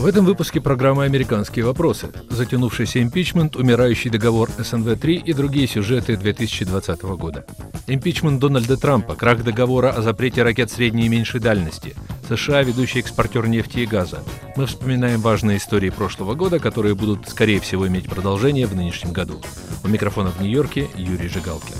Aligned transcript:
В 0.00 0.06
этом 0.06 0.24
выпуске 0.24 0.62
программы 0.62 1.04
«Американские 1.04 1.62
вопросы», 1.66 2.08
затянувшийся 2.30 3.02
импичмент, 3.02 3.54
умирающий 3.54 4.10
договор 4.10 4.48
СНВ-3 4.56 5.24
и 5.26 5.34
другие 5.34 5.66
сюжеты 5.66 6.16
2020 6.16 7.02
года. 7.02 7.44
Импичмент 7.86 8.40
Дональда 8.40 8.78
Трампа, 8.78 9.14
крах 9.14 9.44
договора 9.44 9.90
о 9.90 10.00
запрете 10.00 10.42
ракет 10.42 10.70
средней 10.70 11.04
и 11.04 11.08
меньшей 11.10 11.38
дальности, 11.38 11.94
США– 12.30 12.62
ведущий 12.64 13.00
экспортер 13.00 13.46
нефти 13.46 13.80
и 13.80 13.86
газа. 13.86 14.22
Мы 14.56 14.64
вспоминаем 14.64 15.20
важные 15.20 15.58
истории 15.58 15.90
прошлого 15.90 16.34
года, 16.34 16.58
которые 16.58 16.94
будут, 16.94 17.28
скорее 17.28 17.60
всего, 17.60 17.86
иметь 17.86 18.08
продолжение 18.08 18.66
в 18.66 18.74
нынешнем 18.74 19.12
году. 19.12 19.42
У 19.84 19.88
микрофона 19.88 20.30
в 20.30 20.40
Нью-Йорке 20.40 20.88
Юрий 20.96 21.28
Жигалкин. 21.28 21.76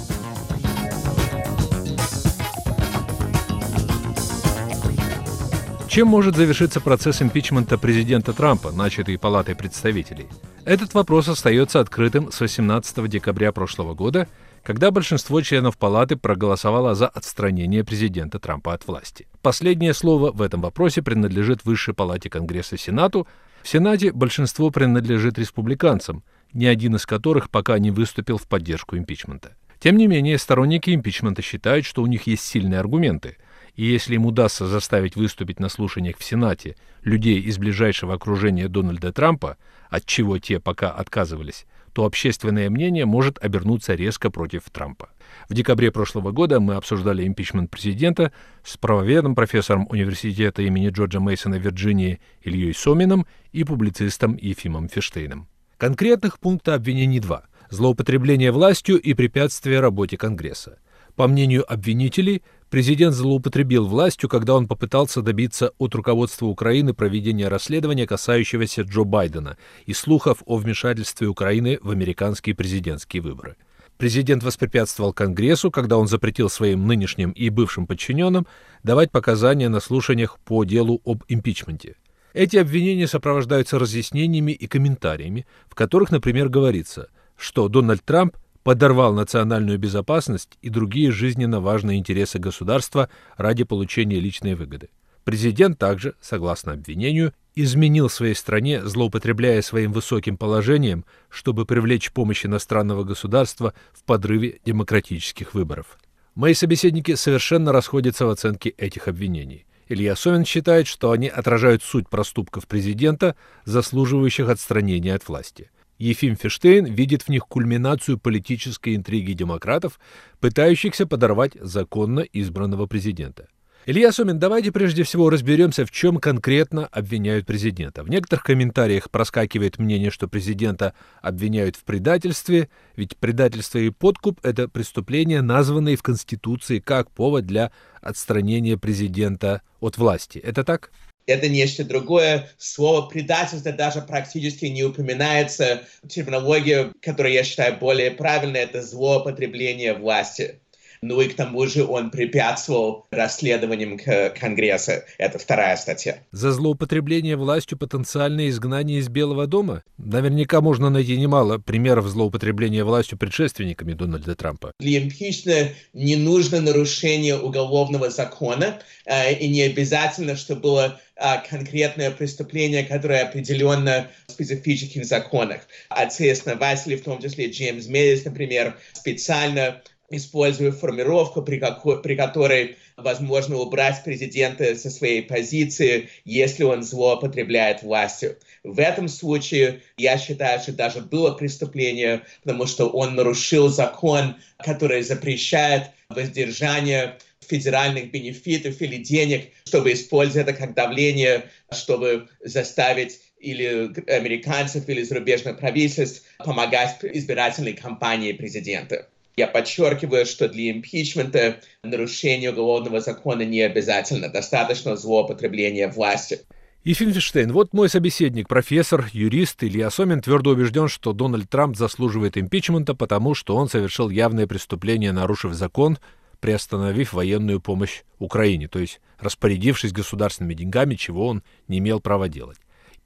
Чем 5.90 6.06
может 6.06 6.36
завершиться 6.36 6.80
процесс 6.80 7.20
импичмента 7.20 7.76
президента 7.76 8.32
Трампа, 8.32 8.70
начатый 8.70 9.18
Палатой 9.18 9.56
представителей? 9.56 10.28
Этот 10.64 10.94
вопрос 10.94 11.26
остается 11.26 11.80
открытым 11.80 12.30
с 12.30 12.40
18 12.40 13.08
декабря 13.08 13.50
прошлого 13.50 13.94
года, 13.94 14.28
когда 14.62 14.92
большинство 14.92 15.40
членов 15.40 15.76
Палаты 15.76 16.14
проголосовало 16.14 16.94
за 16.94 17.08
отстранение 17.08 17.82
президента 17.82 18.38
Трампа 18.38 18.72
от 18.72 18.86
власти. 18.86 19.26
Последнее 19.42 19.92
слово 19.92 20.30
в 20.30 20.42
этом 20.42 20.60
вопросе 20.60 21.02
принадлежит 21.02 21.64
Высшей 21.64 21.92
Палате 21.92 22.30
Конгресса 22.30 22.78
Сенату. 22.78 23.26
В 23.64 23.68
Сенате 23.68 24.12
большинство 24.12 24.70
принадлежит 24.70 25.40
республиканцам, 25.40 26.22
ни 26.52 26.66
один 26.66 26.94
из 26.94 27.04
которых 27.04 27.50
пока 27.50 27.80
не 27.80 27.90
выступил 27.90 28.38
в 28.38 28.46
поддержку 28.46 28.96
импичмента. 28.96 29.56
Тем 29.80 29.96
не 29.96 30.06
менее, 30.06 30.38
сторонники 30.38 30.94
импичмента 30.94 31.42
считают, 31.42 31.84
что 31.84 32.04
у 32.04 32.06
них 32.06 32.28
есть 32.28 32.44
сильные 32.44 32.78
аргументы– 32.78 33.38
и 33.74 33.84
если 33.84 34.14
им 34.14 34.26
удастся 34.26 34.66
заставить 34.66 35.16
выступить 35.16 35.60
на 35.60 35.68
слушаниях 35.68 36.18
в 36.18 36.24
Сенате 36.24 36.76
людей 37.02 37.40
из 37.40 37.58
ближайшего 37.58 38.14
окружения 38.14 38.68
Дональда 38.68 39.12
Трампа, 39.12 39.56
от 39.88 40.06
чего 40.06 40.38
те 40.38 40.60
пока 40.60 40.90
отказывались, 40.90 41.66
то 41.92 42.04
общественное 42.04 42.70
мнение 42.70 43.04
может 43.04 43.42
обернуться 43.42 43.94
резко 43.94 44.30
против 44.30 44.70
Трампа. 44.70 45.10
В 45.48 45.54
декабре 45.54 45.90
прошлого 45.90 46.30
года 46.30 46.60
мы 46.60 46.74
обсуждали 46.74 47.26
импичмент 47.26 47.70
президента 47.70 48.32
с 48.64 48.76
правоведом, 48.76 49.34
профессором 49.34 49.86
университета 49.90 50.62
имени 50.62 50.90
Джорджа 50.90 51.20
Мейсона 51.20 51.58
в 51.58 51.62
Вирджинии 51.62 52.20
Ильей 52.42 52.74
Сомином 52.74 53.26
и 53.52 53.64
публицистом 53.64 54.36
Ефимом 54.36 54.88
Фештейном. 54.88 55.48
Конкретных 55.78 56.38
пункта 56.38 56.74
обвинений 56.74 57.20
два– 57.20 57.44
злоупотребление 57.70 58.52
властью 58.52 59.00
и 59.00 59.14
препятствие 59.14 59.80
работе 59.80 60.16
Конгресса. 60.16 60.78
По 61.16 61.26
мнению 61.26 61.70
обвинителей, 61.70 62.42
Президент 62.70 63.16
злоупотребил 63.16 63.84
властью, 63.84 64.28
когда 64.28 64.54
он 64.54 64.68
попытался 64.68 65.22
добиться 65.22 65.72
от 65.78 65.92
руководства 65.96 66.46
Украины 66.46 66.94
проведения 66.94 67.48
расследования, 67.48 68.06
касающегося 68.06 68.82
Джо 68.82 69.02
Байдена 69.02 69.56
и 69.86 69.92
слухов 69.92 70.44
о 70.46 70.56
вмешательстве 70.56 71.26
Украины 71.26 71.80
в 71.82 71.90
американские 71.90 72.54
президентские 72.54 73.22
выборы. 73.22 73.56
Президент 73.98 74.44
воспрепятствовал 74.44 75.12
Конгрессу, 75.12 75.72
когда 75.72 75.98
он 75.98 76.06
запретил 76.06 76.48
своим 76.48 76.86
нынешним 76.86 77.32
и 77.32 77.48
бывшим 77.48 77.88
подчиненным 77.88 78.46
давать 78.84 79.10
показания 79.10 79.68
на 79.68 79.80
слушаниях 79.80 80.38
по 80.38 80.62
делу 80.62 81.02
об 81.04 81.24
импичменте. 81.26 81.96
Эти 82.34 82.56
обвинения 82.56 83.08
сопровождаются 83.08 83.80
разъяснениями 83.80 84.52
и 84.52 84.68
комментариями, 84.68 85.44
в 85.68 85.74
которых, 85.74 86.12
например, 86.12 86.48
говорится, 86.48 87.08
что 87.36 87.66
Дональд 87.68 88.04
Трамп 88.04 88.36
подорвал 88.62 89.14
национальную 89.14 89.78
безопасность 89.78 90.58
и 90.62 90.68
другие 90.68 91.10
жизненно 91.10 91.60
важные 91.60 91.98
интересы 91.98 92.38
государства 92.38 93.08
ради 93.36 93.64
получения 93.64 94.20
личной 94.20 94.54
выгоды. 94.54 94.90
Президент 95.24 95.78
также, 95.78 96.14
согласно 96.20 96.72
обвинению, 96.72 97.32
изменил 97.54 98.08
своей 98.08 98.34
стране, 98.34 98.84
злоупотребляя 98.84 99.60
своим 99.62 99.92
высоким 99.92 100.36
положением, 100.36 101.04
чтобы 101.28 101.66
привлечь 101.66 102.12
помощь 102.12 102.46
иностранного 102.46 103.04
государства 103.04 103.74
в 103.92 104.02
подрыве 104.04 104.60
демократических 104.64 105.54
выборов. 105.54 105.98
Мои 106.34 106.54
собеседники 106.54 107.14
совершенно 107.16 107.72
расходятся 107.72 108.24
в 108.24 108.30
оценке 108.30 108.70
этих 108.70 109.08
обвинений. 109.08 109.66
Илья 109.88 110.14
Совин 110.14 110.44
считает, 110.44 110.86
что 110.86 111.10
они 111.10 111.28
отражают 111.28 111.82
суть 111.82 112.08
проступков 112.08 112.68
президента, 112.68 113.34
заслуживающих 113.64 114.48
отстранения 114.48 115.14
от 115.14 115.28
власти– 115.28 115.70
Ефим 116.00 116.34
Фештейн 116.34 116.86
видит 116.86 117.22
в 117.22 117.28
них 117.28 117.46
кульминацию 117.46 118.18
политической 118.18 118.96
интриги 118.96 119.34
демократов, 119.34 120.00
пытающихся 120.40 121.06
подорвать 121.06 121.52
законно 121.60 122.20
избранного 122.20 122.86
президента. 122.86 123.48
Илья 123.84 124.10
Сомин, 124.10 124.38
давайте 124.38 124.72
прежде 124.72 125.02
всего 125.02 125.28
разберемся, 125.28 125.84
в 125.84 125.90
чем 125.90 126.16
конкретно 126.16 126.86
обвиняют 126.86 127.44
президента. 127.44 128.02
В 128.02 128.08
некоторых 128.08 128.44
комментариях 128.44 129.10
проскакивает 129.10 129.78
мнение, 129.78 130.10
что 130.10 130.26
президента 130.26 130.94
обвиняют 131.20 131.76
в 131.76 131.84
предательстве, 131.84 132.70
ведь 132.96 133.18
предательство 133.18 133.78
и 133.78 133.90
подкуп– 133.90 134.40
это 134.42 134.68
преступления, 134.68 135.42
названные 135.42 135.96
в 135.96 136.02
Конституции 136.02 136.78
как 136.78 137.10
повод 137.10 137.44
для 137.44 137.72
отстранения 138.00 138.78
президента 138.78 139.60
от 139.80 139.98
власти. 139.98 140.38
Это 140.38 140.64
так? 140.64 140.90
Это 141.30 141.48
нечто 141.48 141.84
другое. 141.84 142.48
Слово 142.58 143.08
предательство 143.08 143.72
даже 143.72 144.02
практически 144.02 144.66
не 144.66 144.84
упоминается. 144.84 145.82
Терминология, 146.08 146.92
которую 147.00 147.32
я 147.32 147.44
считаю 147.44 147.76
более 147.78 148.10
правильной, 148.10 148.60
это 148.60 148.82
злоупотребление 148.82 149.94
власти. 149.94 150.60
Ну 151.02 151.20
и 151.20 151.28
к 151.28 151.34
тому 151.34 151.66
же 151.66 151.84
он 151.84 152.10
препятствовал 152.10 153.06
расследованиям 153.10 153.98
Конгресса. 154.38 155.04
Это 155.16 155.38
вторая 155.38 155.76
статья. 155.76 156.18
За 156.30 156.52
злоупотребление 156.52 157.36
властью 157.36 157.78
потенциальное 157.78 158.48
изгнание 158.48 158.98
из 158.98 159.08
Белого 159.08 159.46
дома? 159.46 159.82
Наверняка 159.96 160.60
можно 160.60 160.90
найти 160.90 161.16
немало 161.16 161.56
примеров 161.58 162.06
злоупотребления 162.06 162.84
властью 162.84 163.16
предшественниками 163.18 163.94
Дональда 163.94 164.34
Трампа. 164.34 164.72
Для 164.78 165.02
импичмента 165.02 165.72
не 165.94 166.16
нужно 166.16 166.60
нарушение 166.60 167.38
уголовного 167.38 168.10
закона, 168.10 168.80
э, 169.06 169.34
и 169.34 169.48
не 169.48 169.62
обязательно, 169.62 170.36
чтобы 170.36 170.60
было 170.60 171.00
э, 171.16 171.22
конкретное 171.48 172.10
преступление, 172.10 172.84
которое 172.84 173.22
определенно 173.22 174.08
в 174.26 174.32
специфических 174.32 175.04
законах. 175.06 175.62
Отцы-основатели, 175.88 176.96
в 176.96 177.04
том 177.04 177.22
числе 177.22 177.50
Джеймс 177.50 177.86
Медис, 177.86 178.24
например, 178.24 178.76
специально 178.92 179.80
используя 180.10 180.72
формировку, 180.72 181.42
при, 181.42 181.58
какой, 181.58 182.02
при 182.02 182.16
которой 182.16 182.76
возможно 182.96 183.56
убрать 183.56 184.02
президента 184.04 184.74
со 184.76 184.90
своей 184.90 185.22
позиции, 185.22 186.08
если 186.24 186.64
он 186.64 186.82
злоупотребляет 186.82 187.82
властью. 187.82 188.36
В 188.64 188.80
этом 188.80 189.08
случае 189.08 189.80
я 189.96 190.18
считаю, 190.18 190.60
что 190.60 190.72
даже 190.72 191.00
было 191.00 191.32
преступление, 191.32 192.22
потому 192.42 192.66
что 192.66 192.88
он 192.88 193.14
нарушил 193.14 193.68
закон, 193.68 194.36
который 194.58 195.02
запрещает 195.02 195.84
воздержание 196.08 197.16
федеральных 197.40 198.10
бенефитов 198.10 198.80
или 198.80 198.96
денег, 198.96 199.50
чтобы 199.64 199.92
использовать 199.92 200.48
это 200.48 200.58
как 200.58 200.74
давление, 200.74 201.44
чтобы 201.72 202.28
заставить 202.44 203.20
или 203.38 203.90
американцев, 204.10 204.88
или 204.88 205.02
зарубежных 205.02 205.58
правительств 205.58 206.24
помогать 206.38 206.98
избирательной 207.02 207.72
кампании 207.72 208.32
президента. 208.32 209.08
Я 209.36 209.46
подчеркиваю, 209.46 210.26
что 210.26 210.48
для 210.48 210.70
импичмента 210.70 211.60
нарушение 211.82 212.50
уголовного 212.50 213.00
закона 213.00 213.42
не 213.42 213.62
обязательно, 213.62 214.28
достаточно 214.28 214.96
злоупотребления 214.96 215.88
власти. 215.88 216.40
Ефим 216.82 217.12
Фиштейн, 217.12 217.52
вот 217.52 217.74
мой 217.74 217.90
собеседник, 217.90 218.48
профессор, 218.48 219.06
юрист 219.12 219.62
Илья 219.62 219.90
Сомин 219.90 220.22
твердо 220.22 220.50
убежден, 220.50 220.88
что 220.88 221.12
Дональд 221.12 221.50
Трамп 221.50 221.76
заслуживает 221.76 222.38
импичмента, 222.38 222.94
потому 222.94 223.34
что 223.34 223.54
он 223.54 223.68
совершил 223.68 224.08
явное 224.08 224.46
преступление, 224.46 225.12
нарушив 225.12 225.52
закон, 225.52 225.98
приостановив 226.40 227.12
военную 227.12 227.60
помощь 227.60 228.02
Украине, 228.18 228.66
то 228.66 228.78
есть 228.78 229.00
распорядившись 229.18 229.92
государственными 229.92 230.54
деньгами, 230.54 230.94
чего 230.94 231.26
он 231.26 231.42
не 231.68 231.78
имел 231.78 232.00
права 232.00 232.30
делать. 232.30 232.56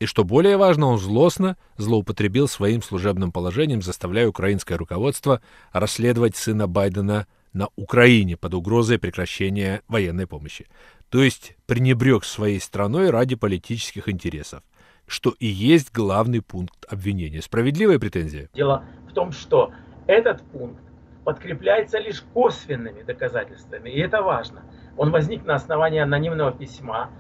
И 0.01 0.07
что 0.07 0.25
более 0.25 0.57
важно, 0.57 0.87
он 0.87 0.99
злостно 0.99 1.57
злоупотребил 1.77 2.49
своим 2.49 2.83
служебным 2.83 3.33
положением, 3.33 3.83
заставляя 3.83 4.29
украинское 4.29 4.77
руководство 4.77 5.41
расследовать 5.73 6.37
сына 6.37 6.67
Байдена 6.67 7.27
на 7.53 7.69
Украине 7.77 8.37
под 8.37 8.55
угрозой 8.55 8.99
прекращения 8.99 9.83
военной 9.87 10.27
помощи. 10.27 10.67
То 11.09 11.23
есть 11.23 11.57
пренебрег 11.67 12.25
своей 12.25 12.61
страной 12.61 13.11
ради 13.11 13.37
политических 13.37 14.09
интересов, 14.09 14.63
что 15.07 15.35
и 15.39 15.47
есть 15.47 15.93
главный 15.93 16.43
пункт 16.43 16.85
обвинения. 16.91 17.41
Справедливая 17.41 18.01
претензия? 18.01 18.51
Дело 18.55 18.85
в 19.09 19.13
том, 19.13 19.31
что 19.31 19.73
этот 20.09 20.43
пункт 20.51 20.83
подкрепляется 21.25 21.99
лишь 21.99 22.23
косвенными 22.35 23.03
доказательствами, 23.03 23.91
и 23.91 24.01
это 24.01 24.23
важно. 24.23 24.63
Он 24.97 25.11
возник 25.11 25.45
на 25.45 25.55
основании 25.55 26.01
анонимного 26.01 26.53
письма, 26.53 27.11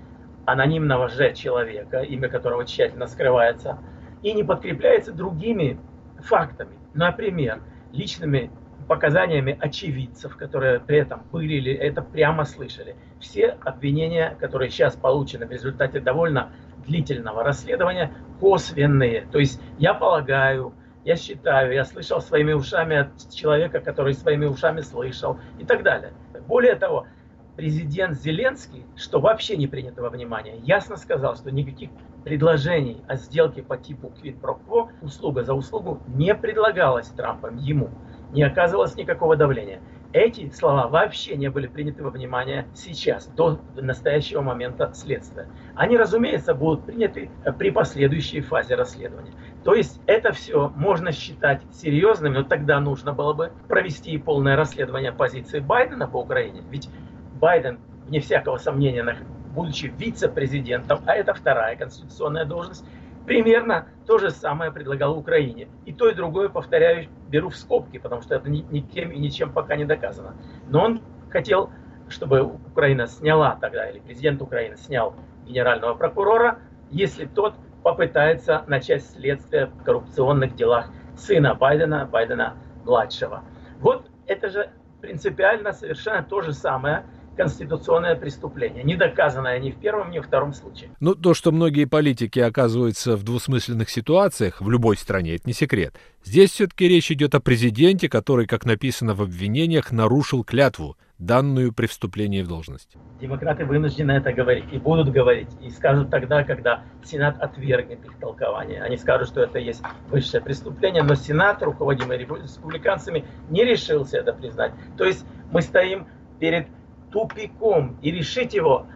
анонимного 0.46 1.08
же 1.08 1.34
человека, 1.34 2.00
имя 2.00 2.28
которого 2.28 2.64
тщательно 2.64 3.06
скрывается, 3.06 3.78
и 4.22 4.32
не 4.32 4.44
подкрепляется 4.44 5.12
другими 5.12 5.78
фактами. 6.18 6.78
Например, 6.94 7.60
личными 7.92 8.50
показаниями 8.88 9.56
очевидцев, 9.60 10.36
которые 10.36 10.80
при 10.80 10.98
этом 10.98 11.22
были 11.32 11.54
или 11.54 11.72
это 11.72 12.02
прямо 12.02 12.44
слышали. 12.44 12.96
Все 13.20 13.48
обвинения, 13.64 14.36
которые 14.40 14.70
сейчас 14.70 14.94
получены 14.94 15.46
в 15.46 15.50
результате 15.50 16.00
довольно 16.00 16.52
длительного 16.86 17.42
расследования 17.42 18.12
косвенные. 18.40 19.26
То 19.32 19.38
есть 19.38 19.60
я 19.78 19.94
полагаю, 19.94 20.74
я 21.04 21.16
считаю, 21.16 21.72
я 21.72 21.84
слышал 21.84 22.20
своими 22.20 22.52
ушами 22.52 22.96
от 22.96 23.30
человека, 23.34 23.80
который 23.80 24.14
своими 24.14 24.46
ушами 24.46 24.80
слышал 24.80 25.38
и 25.58 25.64
так 25.64 25.82
далее. 25.82 26.12
Более 26.46 26.74
того, 26.74 27.06
президент 27.56 28.18
Зеленский, 28.18 28.84
что 28.96 29.20
вообще 29.20 29.56
не 29.56 29.66
принято 29.66 30.02
во 30.02 30.10
внимание, 30.10 30.58
ясно 30.64 30.96
сказал, 30.96 31.36
что 31.36 31.50
никаких 31.50 31.90
предложений 32.24 33.02
о 33.06 33.16
сделке 33.16 33.62
по 33.62 33.76
типу 33.76 34.12
quid 34.22 34.40
pro 34.40 34.58
quo, 34.66 34.88
услуга 35.02 35.44
за 35.44 35.54
услугу, 35.54 36.00
не 36.08 36.34
предлагалось 36.34 37.08
Трампом 37.08 37.56
ему. 37.56 37.90
Не 38.32 38.42
оказывалось 38.42 38.96
никакого 38.96 39.36
давления. 39.36 39.80
Эти 40.12 40.48
слова 40.50 40.86
вообще 40.86 41.36
не 41.36 41.50
были 41.50 41.66
приняты 41.66 42.04
во 42.04 42.10
внимание 42.10 42.66
сейчас, 42.72 43.26
до 43.26 43.60
настоящего 43.74 44.42
момента 44.42 44.92
следствия. 44.94 45.48
Они, 45.74 45.96
разумеется, 45.96 46.54
будут 46.54 46.86
приняты 46.86 47.30
при 47.58 47.70
последующей 47.70 48.40
фазе 48.40 48.76
расследования. 48.76 49.32
То 49.64 49.74
есть 49.74 50.00
это 50.06 50.30
все 50.30 50.72
можно 50.76 51.10
считать 51.10 51.62
серьезным, 51.72 52.34
но 52.34 52.44
тогда 52.44 52.78
нужно 52.78 53.12
было 53.12 53.32
бы 53.32 53.52
провести 53.66 54.16
полное 54.18 54.54
расследование 54.54 55.10
позиции 55.10 55.58
Байдена 55.58 56.06
по 56.06 56.18
Украине. 56.18 56.62
Ведь 56.70 56.88
Байден, 57.34 57.78
вне 58.06 58.20
всякого 58.20 58.56
сомнения, 58.58 59.16
будучи 59.54 59.86
вице-президентом, 59.86 61.00
а 61.06 61.14
это 61.14 61.34
вторая 61.34 61.76
конституционная 61.76 62.44
должность, 62.44 62.84
примерно 63.26 63.86
то 64.06 64.18
же 64.18 64.30
самое 64.30 64.70
предлагал 64.70 65.18
Украине. 65.18 65.68
И 65.86 65.92
то, 65.92 66.08
и 66.08 66.14
другое, 66.14 66.48
повторяю, 66.48 67.08
беру 67.28 67.48
в 67.48 67.56
скобки, 67.56 67.98
потому 67.98 68.22
что 68.22 68.34
это 68.34 68.50
никем 68.50 69.10
и 69.10 69.18
ничем 69.18 69.52
пока 69.52 69.76
не 69.76 69.84
доказано. 69.84 70.34
Но 70.68 70.84
он 70.84 71.00
хотел, 71.30 71.70
чтобы 72.08 72.42
Украина 72.42 73.06
сняла 73.06 73.56
тогда, 73.60 73.88
или 73.88 74.00
президент 74.00 74.42
Украины 74.42 74.76
снял 74.76 75.14
генерального 75.46 75.94
прокурора, 75.94 76.58
если 76.90 77.24
тот 77.26 77.54
попытается 77.82 78.64
начать 78.66 79.04
следствие 79.04 79.66
в 79.66 79.82
коррупционных 79.84 80.54
делах 80.54 80.90
сына 81.16 81.54
Байдена, 81.54 82.06
Байдена-младшего. 82.06 83.42
Вот 83.80 84.10
это 84.26 84.48
же 84.48 84.70
принципиально 85.00 85.72
совершенно 85.72 86.22
то 86.22 86.40
же 86.40 86.52
самое, 86.52 87.04
конституционное 87.36 88.16
преступление, 88.16 88.82
не 88.84 88.96
доказанное 88.96 89.58
ни 89.58 89.70
в 89.70 89.76
первом, 89.76 90.10
ни 90.10 90.18
в 90.18 90.26
втором 90.26 90.52
случае. 90.52 90.90
Ну, 91.00 91.14
то, 91.14 91.34
что 91.34 91.52
многие 91.52 91.84
политики 91.84 92.38
оказываются 92.38 93.16
в 93.16 93.22
двусмысленных 93.22 93.90
ситуациях 93.90 94.60
в 94.60 94.70
любой 94.70 94.96
стране, 94.96 95.36
это 95.36 95.44
не 95.46 95.52
секрет. 95.52 95.94
Здесь 96.24 96.52
все-таки 96.52 96.88
речь 96.88 97.10
идет 97.10 97.34
о 97.34 97.40
президенте, 97.40 98.08
который, 98.08 98.46
как 98.46 98.64
написано 98.64 99.14
в 99.14 99.22
обвинениях, 99.22 99.92
нарушил 99.92 100.42
клятву, 100.42 100.96
данную 101.18 101.72
при 101.72 101.86
вступлении 101.86 102.42
в 102.42 102.48
должность. 102.48 102.96
Демократы 103.20 103.64
вынуждены 103.64 104.12
это 104.12 104.32
говорить 104.32 104.64
и 104.72 104.78
будут 104.78 105.10
говорить, 105.12 105.48
и 105.62 105.70
скажут 105.70 106.10
тогда, 106.10 106.44
когда 106.44 106.82
Сенат 107.04 107.40
отвергнет 107.40 108.04
их 108.04 108.18
толкование. 108.18 108.82
Они 108.82 108.96
скажут, 108.96 109.28
что 109.28 109.42
это 109.42 109.58
есть 109.58 109.82
высшее 110.08 110.42
преступление, 110.42 111.02
но 111.02 111.14
Сенат, 111.14 111.62
руководимый 111.62 112.18
республиканцами, 112.18 113.24
не 113.48 113.64
решился 113.64 114.18
это 114.18 114.32
признать. 114.32 114.72
То 114.96 115.04
есть 115.04 115.24
мы 115.52 115.62
стоим 115.62 116.06
перед 116.40 116.66
тупиком, 117.14 117.96
и 118.02 118.10
решить 118.10 118.54
его 118.54 118.86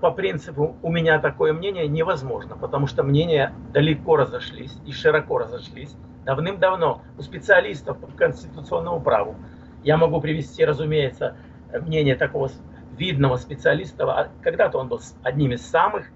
по 0.00 0.12
принципу 0.12 0.76
«у 0.80 0.90
меня 0.92 1.18
такое 1.18 1.52
мнение» 1.52 1.88
невозможно, 1.88 2.56
потому 2.56 2.86
что 2.86 3.02
мнения 3.02 3.52
далеко 3.72 4.16
разошлись 4.16 4.78
и 4.86 4.92
широко 4.92 5.38
разошлись 5.38 5.96
давным-давно 6.24 7.02
у 7.18 7.22
специалистов 7.22 7.98
по 7.98 8.06
конституционному 8.06 9.00
праву. 9.00 9.34
Я 9.82 9.96
могу 9.96 10.20
привести, 10.20 10.64
разумеется, 10.64 11.36
мнение 11.72 12.14
такого 12.14 12.48
видного 12.96 13.36
специалиста, 13.36 14.04
а 14.04 14.28
когда-то 14.40 14.78
он 14.78 14.86
был 14.86 15.00
одним 15.24 15.52
из 15.52 15.66
самых 15.66 16.06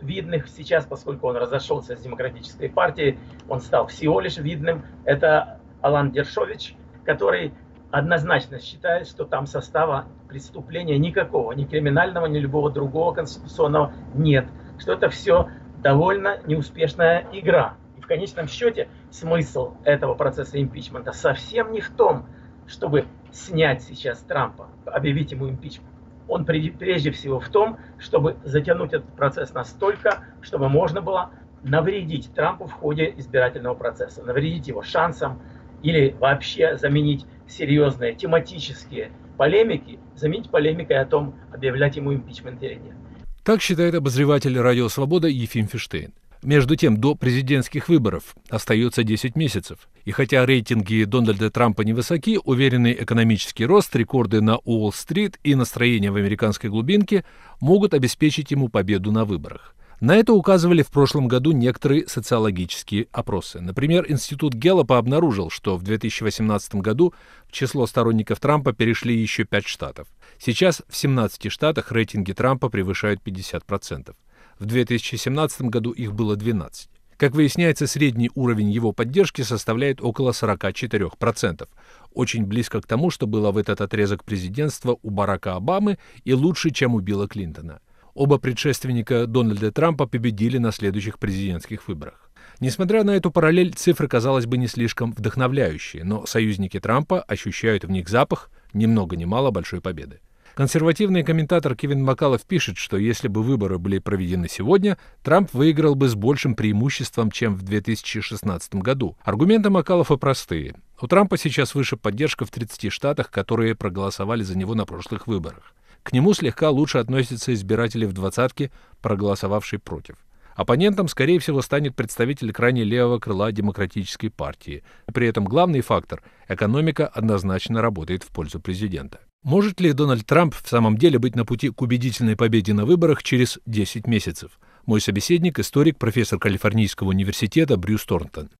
видных 0.00 0.48
сейчас, 0.48 0.86
поскольку 0.86 1.26
он 1.26 1.36
разошелся 1.36 1.96
с 1.96 2.00
демократической 2.00 2.68
партией, 2.68 3.18
он 3.48 3.60
стал 3.60 3.88
всего 3.88 4.20
лишь 4.20 4.38
видным. 4.38 4.84
Это 5.04 5.58
Алан 5.82 6.12
Дершович, 6.12 6.76
который 7.04 7.52
однозначно 7.90 8.60
считает, 8.60 9.06
что 9.06 9.24
там 9.24 9.46
состава 9.46 10.06
преступления 10.28 10.98
никакого, 10.98 11.52
ни 11.52 11.64
криминального, 11.64 12.26
ни 12.26 12.38
любого 12.38 12.70
другого 12.70 13.14
конституционного 13.14 13.92
нет. 14.14 14.46
Что 14.78 14.92
это 14.92 15.08
все 15.10 15.48
довольно 15.78 16.38
неуспешная 16.46 17.26
игра. 17.32 17.74
И 17.98 18.00
в 18.00 18.06
конечном 18.06 18.48
счете 18.48 18.88
смысл 19.10 19.74
этого 19.84 20.14
процесса 20.14 20.60
импичмента 20.60 21.12
совсем 21.12 21.72
не 21.72 21.80
в 21.80 21.90
том, 21.90 22.26
чтобы 22.66 23.06
снять 23.32 23.82
сейчас 23.82 24.20
Трампа, 24.20 24.68
объявить 24.86 25.32
ему 25.32 25.48
импичмент. 25.48 25.88
Он 26.28 26.44
прежде 26.44 27.10
всего 27.10 27.40
в 27.40 27.48
том, 27.48 27.78
чтобы 27.98 28.36
затянуть 28.44 28.92
этот 28.92 29.12
процесс 29.16 29.52
настолько, 29.52 30.24
чтобы 30.40 30.68
можно 30.68 31.00
было 31.00 31.30
навредить 31.64 32.32
Трампу 32.34 32.66
в 32.66 32.72
ходе 32.72 33.12
избирательного 33.16 33.74
процесса, 33.74 34.22
навредить 34.22 34.68
его 34.68 34.82
шансам 34.82 35.42
или 35.82 36.14
вообще 36.18 36.76
заменить 36.76 37.26
серьезные 37.50 38.14
тематические 38.14 39.10
полемики, 39.36 39.98
заменить 40.16 40.50
полемикой 40.50 40.98
о 41.00 41.06
том, 41.06 41.34
объявлять 41.52 41.96
ему 41.96 42.14
импичмент 42.14 42.62
или 42.62 42.74
нет. 42.74 42.94
Так 43.42 43.62
считает 43.62 43.94
обозреватель 43.94 44.58
«Радио 44.58 44.88
Свобода» 44.88 45.26
Ефим 45.28 45.66
Фиштейн. 45.66 46.12
Между 46.42 46.74
тем, 46.74 46.96
до 46.96 47.14
президентских 47.14 47.90
выборов 47.90 48.34
остается 48.48 49.02
10 49.02 49.36
месяцев. 49.36 49.90
И 50.06 50.10
хотя 50.10 50.46
рейтинги 50.46 51.04
Дональда 51.04 51.50
Трампа 51.50 51.82
невысоки, 51.82 52.38
уверенный 52.42 52.92
экономический 52.92 53.66
рост, 53.66 53.94
рекорды 53.94 54.40
на 54.40 54.56
Уолл-стрит 54.56 55.38
и 55.44 55.54
настроение 55.54 56.10
в 56.10 56.16
американской 56.16 56.70
глубинке 56.70 57.24
могут 57.60 57.92
обеспечить 57.92 58.50
ему 58.50 58.68
победу 58.68 59.12
на 59.12 59.26
выборах. 59.26 59.74
На 60.00 60.16
это 60.16 60.32
указывали 60.32 60.82
в 60.82 60.88
прошлом 60.88 61.28
году 61.28 61.52
некоторые 61.52 62.08
социологические 62.08 63.08
опросы. 63.12 63.60
Например, 63.60 64.06
Институт 64.08 64.54
Геллопа 64.54 64.96
обнаружил, 64.96 65.50
что 65.50 65.76
в 65.76 65.82
2018 65.82 66.76
году 66.76 67.12
в 67.46 67.52
число 67.52 67.86
сторонников 67.86 68.40
Трампа 68.40 68.72
перешли 68.72 69.14
еще 69.14 69.44
пять 69.44 69.66
штатов. 69.66 70.08
Сейчас 70.38 70.80
в 70.88 70.96
17 70.96 71.52
штатах 71.52 71.92
рейтинги 71.92 72.32
Трампа 72.32 72.70
превышают 72.70 73.20
50%. 73.22 74.14
В 74.58 74.64
2017 74.64 75.62
году 75.62 75.90
их 75.90 76.14
было 76.14 76.34
12. 76.34 76.88
Как 77.18 77.34
выясняется, 77.34 77.86
средний 77.86 78.30
уровень 78.34 78.70
его 78.70 78.92
поддержки 78.92 79.42
составляет 79.42 80.00
около 80.00 80.30
44%, 80.30 81.68
очень 82.14 82.46
близко 82.46 82.80
к 82.80 82.86
тому, 82.86 83.10
что 83.10 83.26
было 83.26 83.50
в 83.50 83.58
этот 83.58 83.82
отрезок 83.82 84.24
президентства 84.24 84.96
у 85.02 85.10
Барака 85.10 85.56
Обамы 85.56 85.98
и 86.24 86.32
лучше, 86.32 86.70
чем 86.70 86.94
у 86.94 87.00
Билла 87.00 87.28
Клинтона. 87.28 87.82
Оба 88.20 88.36
предшественника 88.36 89.26
Дональда 89.26 89.72
Трампа 89.72 90.06
победили 90.06 90.58
на 90.58 90.72
следующих 90.72 91.18
президентских 91.18 91.88
выборах. 91.88 92.30
Несмотря 92.60 93.02
на 93.02 93.12
эту 93.12 93.30
параллель, 93.30 93.72
цифры, 93.72 94.08
казалось 94.08 94.44
бы, 94.44 94.58
не 94.58 94.66
слишком 94.66 95.12
вдохновляющие, 95.12 96.04
но 96.04 96.26
союзники 96.26 96.78
Трампа 96.78 97.22
ощущают 97.22 97.84
в 97.84 97.90
них 97.90 98.10
запах 98.10 98.50
ни 98.74 98.84
много 98.84 99.16
ни 99.16 99.24
мало 99.24 99.50
большой 99.50 99.80
победы. 99.80 100.20
Консервативный 100.52 101.22
комментатор 101.22 101.74
Кевин 101.74 102.04
Макалов 102.04 102.42
пишет, 102.42 102.76
что 102.76 102.98
если 102.98 103.26
бы 103.26 103.42
выборы 103.42 103.78
были 103.78 103.98
проведены 103.98 104.48
сегодня, 104.50 104.98
Трамп 105.22 105.54
выиграл 105.54 105.94
бы 105.94 106.06
с 106.06 106.14
большим 106.14 106.54
преимуществом, 106.54 107.30
чем 107.30 107.54
в 107.54 107.62
2016 107.62 108.74
году. 108.74 109.16
Аргументы 109.22 109.70
Макалова 109.70 110.18
простые. 110.18 110.74
У 111.00 111.06
Трампа 111.06 111.38
сейчас 111.38 111.74
выше 111.74 111.96
поддержка 111.96 112.44
в 112.44 112.50
30 112.50 112.92
штатах, 112.92 113.30
которые 113.30 113.74
проголосовали 113.74 114.42
за 114.42 114.58
него 114.58 114.74
на 114.74 114.84
прошлых 114.84 115.26
выборах. 115.26 115.72
К 116.02 116.12
нему 116.12 116.32
слегка 116.34 116.70
лучше 116.70 116.98
относятся 116.98 117.52
избиратели 117.52 118.06
в 118.06 118.12
двадцатке, 118.12 118.70
проголосовавшие 119.02 119.78
против. 119.78 120.16
Оппонентом, 120.54 121.08
скорее 121.08 121.38
всего, 121.38 121.62
станет 121.62 121.96
представитель 121.96 122.52
крайне 122.52 122.84
левого 122.84 123.18
крыла 123.18 123.50
Демократической 123.52 124.28
партии. 124.28 124.82
При 125.06 125.26
этом 125.26 125.44
главный 125.44 125.80
фактор– 125.80 126.22
экономика 126.48 127.06
однозначно 127.06 127.80
работает 127.80 128.24
в 128.24 128.28
пользу 128.28 128.60
президента. 128.60 129.20
Может 129.42 129.80
ли 129.80 129.94
Дональд 129.94 130.26
Трамп 130.26 130.54
в 130.54 130.68
самом 130.68 130.98
деле 130.98 131.18
быть 131.18 131.34
на 131.34 131.46
пути 131.46 131.70
к 131.70 131.80
убедительной 131.80 132.36
победе 132.36 132.74
на 132.74 132.84
выборах 132.84 133.22
через 133.22 133.58
10 133.64 134.06
месяцев? 134.06 134.58
Мой 134.84 135.00
собеседник– 135.00 135.58
историк, 135.60 135.98
профессор 135.98 136.38
Калифорнийского 136.38 137.08
университета 137.08 137.78
Брюс 137.78 138.04
Торнтон. 138.04 138.50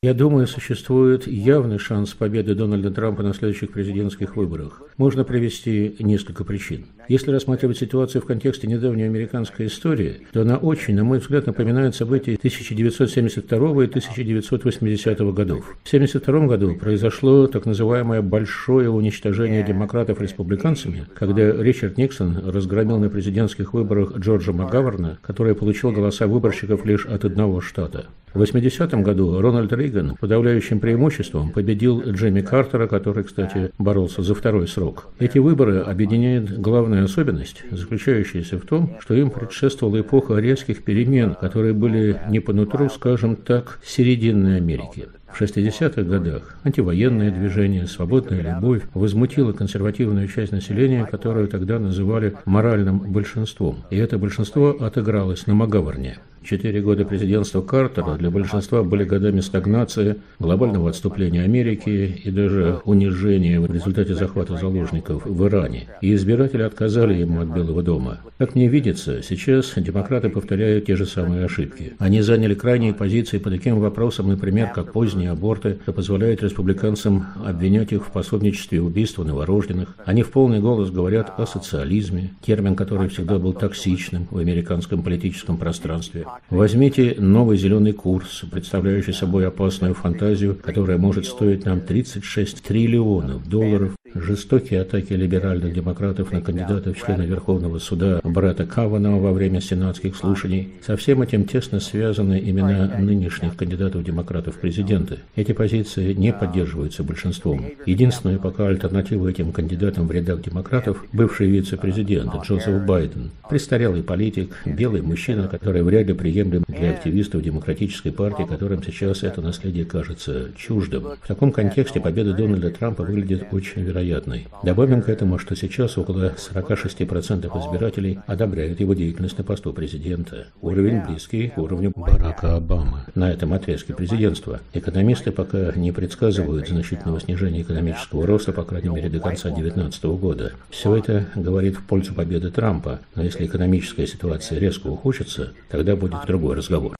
Я 0.00 0.14
думаю, 0.14 0.46
существует 0.46 1.26
явный 1.26 1.78
шанс 1.78 2.14
победы 2.14 2.54
Дональда 2.54 2.92
Трампа 2.92 3.24
на 3.24 3.34
следующих 3.34 3.72
президентских 3.72 4.36
выборах. 4.36 4.82
Можно 4.96 5.24
привести 5.24 5.96
несколько 5.98 6.44
причин. 6.44 6.86
Если 7.08 7.30
рассматривать 7.30 7.78
ситуацию 7.78 8.20
в 8.20 8.26
контексте 8.26 8.66
недавней 8.66 9.04
американской 9.04 9.66
истории, 9.66 10.26
то 10.32 10.42
она 10.42 10.58
очень, 10.58 10.94
на 10.94 11.04
мой 11.04 11.20
взгляд, 11.20 11.46
напоминает 11.46 11.94
события 11.94 12.34
1972 12.34 13.84
и 13.84 13.86
1980 13.86 15.18
годов. 15.32 15.78
В 15.84 15.88
1972 15.88 16.46
году 16.46 16.74
произошло 16.74 17.46
так 17.46 17.64
называемое 17.64 18.20
большое 18.20 18.90
уничтожение 18.90 19.64
демократов 19.64 20.20
республиканцами, 20.20 21.06
когда 21.14 21.50
Ричард 21.50 21.96
Никсон 21.96 22.50
разгромил 22.50 22.98
на 22.98 23.08
президентских 23.08 23.72
выборах 23.72 24.18
Джорджа 24.18 24.52
МакГаверна, 24.52 25.18
который 25.22 25.54
получил 25.54 25.92
голоса 25.92 26.26
выборщиков 26.26 26.84
лишь 26.84 27.06
от 27.06 27.24
одного 27.24 27.62
штата. 27.62 28.08
В 28.34 28.40
80 28.40 28.92
году 29.02 29.40
Рональд 29.40 29.72
Рейган 29.72 30.14
подавляющим 30.20 30.80
преимуществом 30.80 31.50
победил 31.50 32.02
Джимми 32.02 32.42
Картера, 32.42 32.86
который, 32.86 33.24
кстати, 33.24 33.72
боролся 33.78 34.22
за 34.22 34.34
второй 34.34 34.68
срок. 34.68 35.08
Эти 35.18 35.38
выборы 35.38 35.78
объединяет 35.78 36.60
главная 36.98 37.04
особенность, 37.04 37.62
заключающаяся 37.70 38.58
в 38.58 38.62
том, 38.62 38.96
что 39.00 39.14
им 39.14 39.30
предшествовала 39.30 40.00
эпоха 40.00 40.36
резких 40.36 40.82
перемен, 40.82 41.34
которые 41.34 41.72
были 41.72 42.20
не 42.28 42.40
по 42.40 42.52
нутру, 42.52 42.88
скажем 42.88 43.36
так, 43.36 43.80
серединной 43.84 44.56
Америки. 44.56 45.08
В 45.32 45.40
60-х 45.40 46.02
годах 46.02 46.56
антивоенное 46.64 47.30
движение, 47.30 47.86
свободная 47.86 48.42
любовь 48.42 48.82
возмутило 48.94 49.52
консервативную 49.52 50.26
часть 50.26 50.52
населения, 50.52 51.06
которую 51.06 51.48
тогда 51.48 51.78
называли 51.78 52.34
моральным 52.44 52.98
большинством. 52.98 53.76
И 53.90 53.96
это 53.96 54.18
большинство 54.18 54.70
отыгралось 54.70 55.46
на 55.46 55.54
Магаворне. 55.54 56.18
Четыре 56.48 56.80
года 56.80 57.04
президентства 57.04 57.60
Картера 57.60 58.14
для 58.14 58.30
большинства 58.30 58.82
были 58.82 59.04
годами 59.04 59.40
стагнации, 59.40 60.16
глобального 60.38 60.88
отступления 60.88 61.42
Америки 61.42 62.22
и 62.24 62.30
даже 62.30 62.80
унижения 62.86 63.60
в 63.60 63.70
результате 63.70 64.14
захвата 64.14 64.56
заложников 64.56 65.26
в 65.26 65.46
Иране. 65.46 65.88
И 66.00 66.14
избиратели 66.14 66.62
отказали 66.62 67.12
ему 67.12 67.42
от 67.42 67.48
Белого 67.48 67.82
дома. 67.82 68.20
Как 68.38 68.54
мне 68.54 68.66
видится, 68.66 69.22
сейчас 69.22 69.74
демократы 69.76 70.30
повторяют 70.30 70.86
те 70.86 70.96
же 70.96 71.04
самые 71.04 71.44
ошибки. 71.44 71.92
Они 71.98 72.22
заняли 72.22 72.54
крайние 72.54 72.94
позиции 72.94 73.36
по 73.36 73.50
таким 73.50 73.78
вопросам, 73.78 74.28
например, 74.28 74.70
как 74.74 74.94
поздние 74.94 75.32
аборты, 75.32 75.76
что 75.82 75.92
позволяет 75.92 76.42
республиканцам 76.42 77.26
обвинять 77.44 77.92
их 77.92 78.06
в 78.06 78.10
пособничестве 78.10 78.80
убийства 78.80 79.22
новорожденных. 79.22 79.94
Они 80.06 80.22
в 80.22 80.30
полный 80.30 80.60
голос 80.60 80.90
говорят 80.90 81.30
о 81.38 81.44
социализме, 81.44 82.30
термин, 82.40 82.74
который 82.74 83.10
всегда 83.10 83.38
был 83.38 83.52
токсичным 83.52 84.28
в 84.30 84.38
американском 84.38 85.02
политическом 85.02 85.58
пространстве. 85.58 86.24
Возьмите 86.50 87.14
новый 87.18 87.58
зеленый 87.58 87.92
курс, 87.92 88.44
представляющий 88.50 89.12
собой 89.12 89.46
опасную 89.46 89.94
фантазию, 89.94 90.56
которая 90.56 90.96
может 90.96 91.26
стоить 91.26 91.66
нам 91.66 91.80
36 91.80 92.62
триллионов 92.62 93.46
долларов, 93.48 93.94
жестокие 94.14 94.82
атаки 94.82 95.12
либеральных 95.12 95.72
демократов 95.72 96.32
на 96.32 96.40
кандидатов 96.40 96.96
в 96.96 97.04
члены 97.04 97.22
Верховного 97.22 97.78
суда 97.78 98.20
Брэда 98.24 98.66
Каванова 98.66 99.20
во 99.20 99.32
время 99.32 99.60
сенатских 99.60 100.16
слушаний. 100.16 100.68
Со 100.84 100.96
всем 100.96 101.22
этим 101.22 101.44
тесно 101.44 101.80
связаны 101.80 102.40
имена 102.44 102.98
нынешних 102.98 103.56
кандидатов 103.56 104.04
демократов 104.04 104.56
в 104.56 104.58
президенты. 104.58 105.18
Эти 105.36 105.52
позиции 105.52 106.12
не 106.12 106.32
поддерживаются 106.32 107.02
большинством. 107.02 107.64
Единственная 107.86 108.38
пока 108.38 108.68
альтернатива 108.68 109.28
этим 109.28 109.52
кандидатам 109.52 110.06
в 110.06 110.12
рядах 110.12 110.42
демократов– 110.42 111.04
бывший 111.12 111.48
вице-президент 111.48 112.32
Джозеф 112.44 112.84
Байден, 112.84 113.30
престарелый 113.48 114.02
политик, 114.02 114.54
белый 114.64 115.02
мужчина, 115.02 115.48
который 115.48 115.82
вряд 115.82 116.06
ли 116.06 116.14
приемлем 116.14 116.64
для 116.68 116.90
активистов 116.90 117.42
демократической 117.42 118.10
партии, 118.10 118.44
которым 118.48 118.82
сейчас 118.82 119.22
это 119.22 119.40
наследие 119.40 119.84
кажется 119.84 120.50
чуждым. 120.56 121.04
В 121.22 121.26
таком 121.26 121.52
контексте 121.52 122.00
победа 122.00 122.32
Дональда 122.32 122.70
Трампа 122.70 123.02
выглядит 123.02 123.46
очень 123.52 123.84
вероятной. 123.98 124.48
Добавим 124.62 125.02
к 125.02 125.08
этому, 125.08 125.38
что 125.38 125.56
сейчас 125.56 125.98
около 125.98 126.34
46% 126.36 127.46
избирателей 127.60 128.20
одобряют 128.26 128.80
его 128.80 128.94
деятельность 128.94 129.38
на 129.38 129.44
посту 129.44 129.72
президента. 129.72 130.46
Уровень 130.60 131.04
близкий 131.04 131.48
к 131.48 131.58
уровню 131.58 131.92
Барака 131.94 132.56
Обамы 132.56 133.00
на 133.14 133.30
этом 133.30 133.52
отрезке 133.52 133.94
президентства. 133.94 134.60
Экономисты 134.72 135.32
пока 135.32 135.72
не 135.72 135.92
предсказывают 135.92 136.68
значительного 136.68 137.20
снижения 137.20 137.62
экономического 137.62 138.26
роста, 138.26 138.52
по 138.52 138.64
крайней 138.64 138.90
мере, 138.90 139.08
до 139.08 139.20
конца 139.20 139.50
2019 139.50 140.04
года. 140.04 140.52
Все 140.70 140.96
это 140.96 141.26
говорит 141.34 141.76
в 141.76 141.84
пользу 141.84 142.14
победы 142.14 142.50
Трампа, 142.50 143.00
но 143.14 143.22
если 143.22 143.46
экономическая 143.46 144.06
ситуация 144.06 144.58
резко 144.58 144.86
ухудшится, 144.88 145.52
тогда 145.68 145.96
будет 145.96 146.24
другой 146.26 146.56
разговор. 146.56 146.96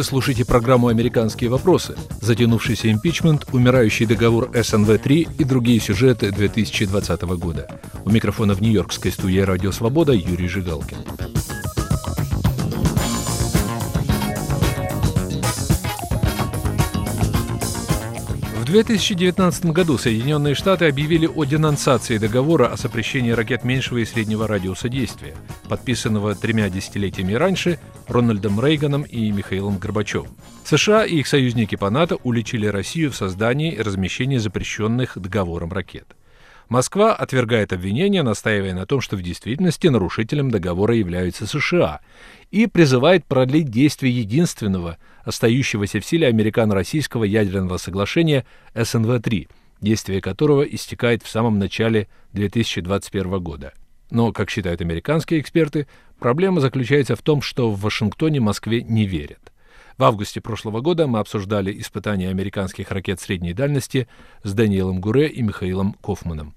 Вы 0.00 0.04
слушаете 0.04 0.46
программу 0.46 0.88
«Американские 0.88 1.50
вопросы», 1.50 1.94
затянувшийся 2.22 2.90
импичмент, 2.90 3.46
умирающий 3.52 4.06
договор 4.06 4.48
СНВ-3 4.54 5.36
и 5.38 5.44
другие 5.44 5.78
сюжеты 5.78 6.32
2020 6.32 7.20
года. 7.36 7.68
У 8.06 8.10
микрофона 8.10 8.54
в 8.54 8.62
Нью-Йоркской 8.62 9.12
студии 9.12 9.40
«Радио 9.40 9.72
Свобода» 9.72 10.12
Юрий 10.14 10.48
Жигалкин. 10.48 10.96
2019 18.70 19.66
году 19.66 19.98
Соединенные 19.98 20.54
Штаты 20.54 20.86
объявили 20.86 21.26
о 21.26 21.44
денонсации 21.44 22.18
договора 22.18 22.68
о 22.68 22.76
запрещении 22.76 23.32
ракет 23.32 23.64
меньшего 23.64 23.98
и 23.98 24.04
среднего 24.04 24.46
радиуса 24.46 24.88
действия, 24.88 25.34
подписанного 25.68 26.36
тремя 26.36 26.70
десятилетиями 26.70 27.32
раньше 27.32 27.80
Рональдом 28.06 28.64
Рейганом 28.64 29.02
и 29.02 29.32
Михаилом 29.32 29.78
Горбачевым. 29.78 30.30
США 30.64 31.04
и 31.04 31.16
их 31.16 31.26
союзники 31.26 31.74
по 31.74 31.90
НАТО 31.90 32.18
уличили 32.22 32.66
Россию 32.66 33.10
в 33.10 33.16
создании 33.16 33.72
и 33.72 33.82
размещении 33.82 34.38
запрещенных 34.38 35.18
договором 35.18 35.72
ракет. 35.72 36.14
Москва 36.68 37.12
отвергает 37.12 37.72
обвинения, 37.72 38.22
настаивая 38.22 38.74
на 38.74 38.86
том, 38.86 39.00
что 39.00 39.16
в 39.16 39.22
действительности 39.22 39.88
нарушителем 39.88 40.52
договора 40.52 40.94
являются 40.94 41.44
США, 41.44 41.98
и 42.52 42.68
призывает 42.68 43.24
продлить 43.24 43.70
действие 43.70 44.16
единственного 44.16 44.96
остающегося 45.24 46.00
в 46.00 46.04
силе 46.04 46.26
американо-российского 46.28 47.24
ядерного 47.24 47.76
соглашения 47.76 48.44
СНВ-3, 48.74 49.48
действие 49.80 50.20
которого 50.20 50.62
истекает 50.62 51.22
в 51.22 51.28
самом 51.28 51.58
начале 51.58 52.08
2021 52.32 53.40
года. 53.40 53.72
Но, 54.10 54.32
как 54.32 54.50
считают 54.50 54.80
американские 54.80 55.40
эксперты, 55.40 55.86
проблема 56.18 56.60
заключается 56.60 57.16
в 57.16 57.22
том, 57.22 57.42
что 57.42 57.70
в 57.70 57.80
Вашингтоне 57.80 58.40
Москве 58.40 58.82
не 58.82 59.06
верят. 59.06 59.52
В 59.96 60.04
августе 60.04 60.40
прошлого 60.40 60.80
года 60.80 61.06
мы 61.06 61.18
обсуждали 61.18 61.78
испытания 61.78 62.30
американских 62.30 62.90
ракет 62.90 63.20
средней 63.20 63.52
дальности 63.52 64.08
с 64.42 64.52
Даниэлом 64.54 65.00
Гуре 65.00 65.28
и 65.28 65.42
Михаилом 65.42 65.92
Кофманом. 66.00 66.54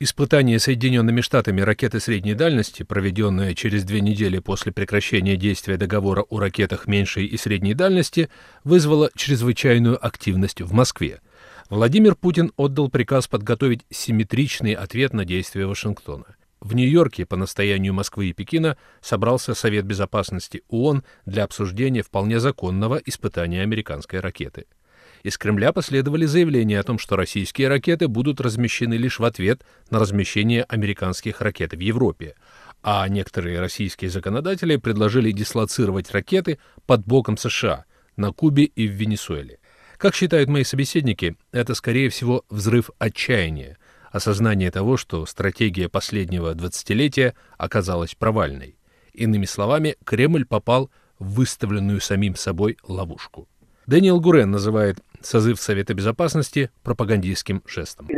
Испытание 0.00 0.60
Соединенными 0.60 1.20
Штатами 1.20 1.60
ракеты 1.60 1.98
средней 1.98 2.34
дальности, 2.34 2.84
проведенное 2.84 3.52
через 3.54 3.82
две 3.82 4.00
недели 4.00 4.38
после 4.38 4.70
прекращения 4.70 5.36
действия 5.36 5.76
договора 5.76 6.22
о 6.22 6.38
ракетах 6.38 6.86
меньшей 6.86 7.26
и 7.26 7.36
средней 7.36 7.74
дальности, 7.74 8.28
вызвало 8.62 9.10
чрезвычайную 9.16 9.98
активность 10.04 10.60
в 10.60 10.72
Москве. 10.72 11.20
Владимир 11.68 12.14
Путин 12.14 12.52
отдал 12.56 12.88
приказ 12.90 13.26
подготовить 13.26 13.86
симметричный 13.90 14.74
ответ 14.74 15.12
на 15.14 15.24
действия 15.24 15.66
Вашингтона. 15.66 16.36
В 16.60 16.76
Нью-Йорке 16.76 17.26
по 17.26 17.34
настоянию 17.34 17.92
Москвы 17.92 18.26
и 18.26 18.32
Пекина 18.32 18.76
собрался 19.00 19.54
Совет 19.54 19.84
Безопасности 19.84 20.62
ООН 20.68 21.02
для 21.26 21.42
обсуждения 21.42 22.02
вполне 22.02 22.38
законного 22.38 23.00
испытания 23.04 23.62
американской 23.62 24.20
ракеты– 24.20 24.66
из 25.22 25.38
Кремля 25.38 25.72
последовали 25.72 26.26
заявления 26.26 26.80
о 26.80 26.82
том, 26.82 26.98
что 26.98 27.16
российские 27.16 27.68
ракеты 27.68 28.08
будут 28.08 28.40
размещены 28.40 28.94
лишь 28.94 29.18
в 29.18 29.24
ответ 29.24 29.64
на 29.90 29.98
размещение 29.98 30.64
американских 30.64 31.40
ракет 31.40 31.72
в 31.72 31.80
Европе, 31.80 32.34
а 32.82 33.06
некоторые 33.08 33.60
российские 33.60 34.10
законодатели 34.10 34.76
предложили 34.76 35.32
дислоцировать 35.32 36.10
ракеты 36.10 36.58
под 36.86 37.04
боком 37.04 37.36
США 37.36 37.84
на 38.16 38.32
Кубе 38.32 38.64
и 38.64 38.86
в 38.86 38.92
Венесуэле. 38.92 39.58
Как 39.96 40.14
считают 40.14 40.48
мои 40.48 40.64
собеседники, 40.64 41.36
это, 41.50 41.74
скорее 41.74 42.08
всего, 42.08 42.44
взрыв 42.48 42.90
отчаяния, 42.98 43.78
осознание 44.12 44.70
того, 44.70 44.96
что 44.96 45.26
стратегия 45.26 45.88
последнего 45.88 46.54
двадцатилетия 46.54 47.34
оказалась 47.56 48.14
провальной. 48.14 48.78
Иными 49.12 49.44
словами, 49.44 49.96
Кремль 50.04 50.44
попал 50.44 50.90
в 51.18 51.34
выставленную 51.34 52.00
самим 52.00 52.36
собой 52.36 52.78
ловушку. 52.86 53.48
Дэниел 53.88 54.20
Гурен 54.20 54.50
называет 54.50 55.00
созыв 55.20 55.60
Совета 55.60 55.94
Безопасности 55.94 56.70
пропагандистским 56.82 57.62
жестом. 57.66 58.08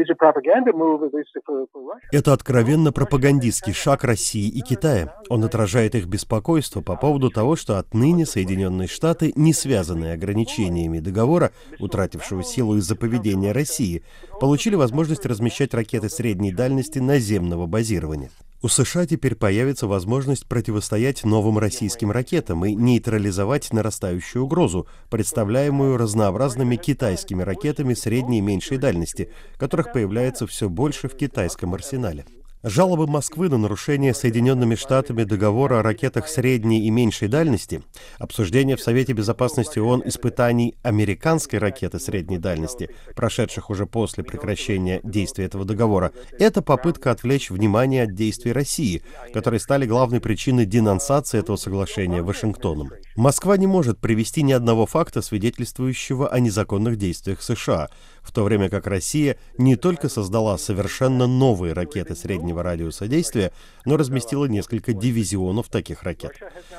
Это 2.12 2.32
откровенно 2.32 2.92
пропагандистский 2.92 3.72
шаг 3.72 4.04
России 4.04 4.48
и 4.48 4.60
Китая. 4.60 5.14
Он 5.28 5.44
отражает 5.44 5.94
их 5.94 6.06
беспокойство 6.06 6.80
по 6.80 6.96
поводу 6.96 7.30
того, 7.30 7.56
что 7.56 7.78
отныне 7.78 8.26
Соединенные 8.26 8.88
Штаты, 8.88 9.32
не 9.36 9.52
связанные 9.52 10.14
ограничениями 10.14 11.00
договора, 11.00 11.52
утратившего 11.78 12.42
силу 12.42 12.76
из-за 12.76 12.96
поведения 12.96 13.52
России, 13.52 14.02
получили 14.40 14.74
возможность 14.74 15.26
размещать 15.26 15.74
ракеты 15.74 16.08
средней 16.08 16.52
дальности 16.52 16.98
наземного 16.98 17.66
базирования. 17.66 18.30
У 18.62 18.68
США 18.68 19.06
теперь 19.06 19.36
появится 19.36 19.86
возможность 19.86 20.46
противостоять 20.46 21.24
новым 21.24 21.58
российским 21.58 22.10
ракетам 22.10 22.66
и 22.66 22.74
нейтрализовать 22.74 23.72
нарастающую 23.72 24.44
угрозу, 24.44 24.86
представляемую 25.08 25.96
разнообразными 25.96 26.76
китайскими 26.76 27.42
ракетами 27.42 27.94
средней 27.94 28.38
и 28.38 28.42
меньшей 28.42 28.76
дальности, 28.76 29.30
которых 29.56 29.92
появляется 29.92 30.46
все 30.46 30.68
больше 30.68 31.08
в 31.08 31.16
китайском 31.16 31.72
арсенале. 31.72 32.26
Жалобы 32.62 33.06
Москвы 33.06 33.48
на 33.48 33.56
нарушение 33.56 34.12
Соединенными 34.12 34.74
Штатами 34.74 35.24
договора 35.24 35.78
о 35.78 35.82
ракетах 35.82 36.28
средней 36.28 36.84
и 36.84 36.90
меньшей 36.90 37.28
дальности, 37.28 37.82
обсуждение 38.18 38.76
в 38.76 38.82
Совете 38.82 39.14
Безопасности 39.14 39.78
ООН 39.78 40.02
испытаний 40.04 40.74
американской 40.82 41.58
ракеты 41.58 41.98
средней 41.98 42.36
дальности, 42.36 42.90
прошедших 43.16 43.70
уже 43.70 43.86
после 43.86 44.24
прекращения 44.24 45.00
действия 45.02 45.46
этого 45.46 45.64
договора, 45.64 46.12
это 46.38 46.60
попытка 46.60 47.12
отвлечь 47.12 47.48
внимание 47.48 48.02
от 48.02 48.14
действий 48.14 48.52
России, 48.52 49.02
которые 49.32 49.58
стали 49.58 49.86
главной 49.86 50.20
причиной 50.20 50.66
денонсации 50.66 51.38
этого 51.38 51.56
соглашения 51.56 52.20
Вашингтоном. 52.20 52.90
Москва 53.20 53.58
не 53.58 53.66
может 53.66 53.98
привести 53.98 54.42
ни 54.42 54.52
одного 54.52 54.86
факта, 54.86 55.20
свидетельствующего 55.20 56.26
о 56.26 56.40
незаконных 56.40 56.96
действиях 56.96 57.42
США, 57.42 57.90
в 58.22 58.32
то 58.32 58.44
время 58.44 58.70
как 58.70 58.86
Россия 58.86 59.36
не 59.58 59.76
только 59.76 60.08
создала 60.08 60.56
совершенно 60.56 61.26
новые 61.26 61.74
ракеты 61.74 62.16
среднего 62.16 62.62
радиуса 62.62 63.08
действия, 63.08 63.52
но 63.84 63.98
разместила 63.98 64.46
несколько 64.46 64.94
дивизионов 64.94 65.68
таких 65.68 66.02
ракет. 66.02 66.32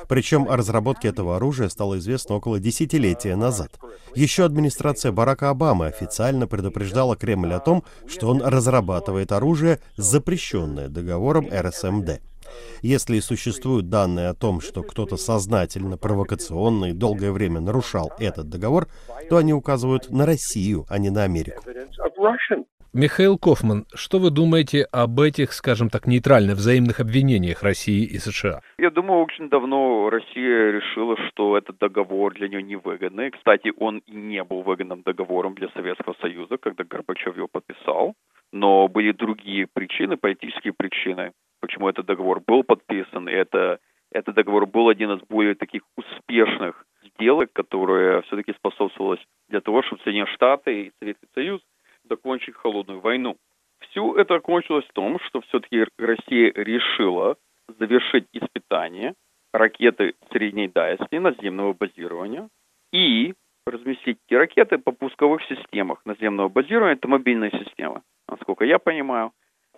Причем 0.10 0.50
о 0.50 0.58
разработке 0.58 1.10
этого 1.10 1.36
оружия 1.36 1.70
стало 1.70 2.00
известно 2.00 2.34
около 2.34 2.60
десятилетия 2.60 3.36
назад. 3.36 3.80
Еще 4.16 4.44
администрация 4.44 5.12
Барака 5.12 5.52
Обамы 5.52 5.86
официально 5.86 6.48
предупреждала 6.48 7.16
Кремль 7.16 7.54
о 7.54 7.60
том, 7.60 7.84
что 8.08 8.28
он 8.28 8.42
разрабатывает 8.42 9.32
оружие, 9.32 9.80
запрещенное 9.96 10.90
договором 10.90 11.48
РСМД. 11.54 12.20
Если 12.82 13.18
и 13.18 13.22
существуют 13.22 13.90
данные 13.90 14.30
о 14.30 14.34
том, 14.34 14.62
что 14.62 14.84
кто-то 14.84 15.18
сознательно, 15.18 15.98
провокационно 15.98 16.86
и 16.86 16.94
долгое 16.94 17.32
время 17.32 17.60
нарушал 17.60 18.12
этот 18.20 18.50
договор, 18.50 18.88
то 19.30 19.38
они 19.38 19.54
указывают 19.54 20.10
на 20.10 20.26
Россию, 20.26 20.86
а 20.90 20.98
не 20.98 21.10
на 21.10 21.24
Америку. 21.24 21.64
Михаил 22.94 23.38
Кофман, 23.38 23.86
что 23.96 24.20
вы 24.20 24.32
думаете 24.32 24.86
об 24.92 25.18
этих, 25.22 25.54
скажем 25.54 25.90
так, 25.90 26.08
нейтральных 26.08 26.56
взаимных 26.56 27.00
обвинениях 27.00 27.64
России 27.64 28.04
и 28.04 28.18
США? 28.18 28.60
Я 28.78 28.90
думаю, 28.90 29.24
очень 29.24 29.48
давно 29.48 30.10
Россия 30.10 30.72
решила, 30.72 31.16
что 31.30 31.58
этот 31.58 31.78
договор 31.78 32.34
для 32.34 32.50
нее 32.50 32.62
невыгодный. 32.62 33.32
Кстати, 33.32 33.72
он 33.78 34.00
и 34.00 34.12
не 34.12 34.44
был 34.44 34.64
выгодным 34.64 35.04
договором 35.04 35.56
для 35.56 35.70
Советского 35.70 36.16
Союза, 36.20 36.58
когда 36.58 36.84
Горбачев 36.84 37.38
его 37.38 37.48
подписал. 37.48 38.14
Но 38.52 38.90
были 38.90 39.14
другие 39.14 39.68
причины, 39.72 40.18
политические 40.18 40.74
причины 40.74 41.32
почему 41.62 41.88
этот 41.88 42.06
договор 42.06 42.42
был 42.46 42.64
подписан. 42.64 43.28
Это, 43.28 43.80
этот 44.12 44.36
договор 44.36 44.66
был 44.66 44.90
один 44.90 45.12
из 45.12 45.22
более 45.30 45.56
таких 45.56 45.84
успешных 45.96 46.86
сделок, 47.04 47.54
которые 47.54 48.22
все-таки 48.24 48.54
способствовалось 48.54 49.22
для 49.48 49.62
того, 49.62 49.84
чтобы 49.84 50.02
Соединенные 50.04 50.34
Штаты 50.34 50.82
и 50.82 50.92
Советский 51.00 51.28
Союз 51.34 51.62
закончить 52.10 52.56
холодную 52.56 53.00
войну. 53.00 53.38
Все 53.80 54.16
это 54.16 54.36
окончилось 54.36 54.86
в 54.86 54.94
том, 54.94 55.20
что 55.28 55.42
все-таки 55.42 55.86
Россия 55.98 56.52
решила 56.54 57.38
завершить 57.80 58.26
испытания 58.34 59.16
ракеты 59.54 60.16
средней 60.32 60.68
дальности 60.68 61.16
наземного 61.16 61.74
базирования 61.74 62.50
и 62.92 63.34
разместить 63.66 64.18
эти 64.28 64.36
ракеты 64.36 64.78
по 64.78 64.92
пусковых 64.92 65.42
системах 65.44 66.02
наземного 66.06 66.50
базирования, 66.50 66.96
это 66.96 67.08
мобильная 67.08 67.52
система, 67.52 68.02
насколько 68.28 68.66
я 68.66 68.80
понимаю. 68.80 69.32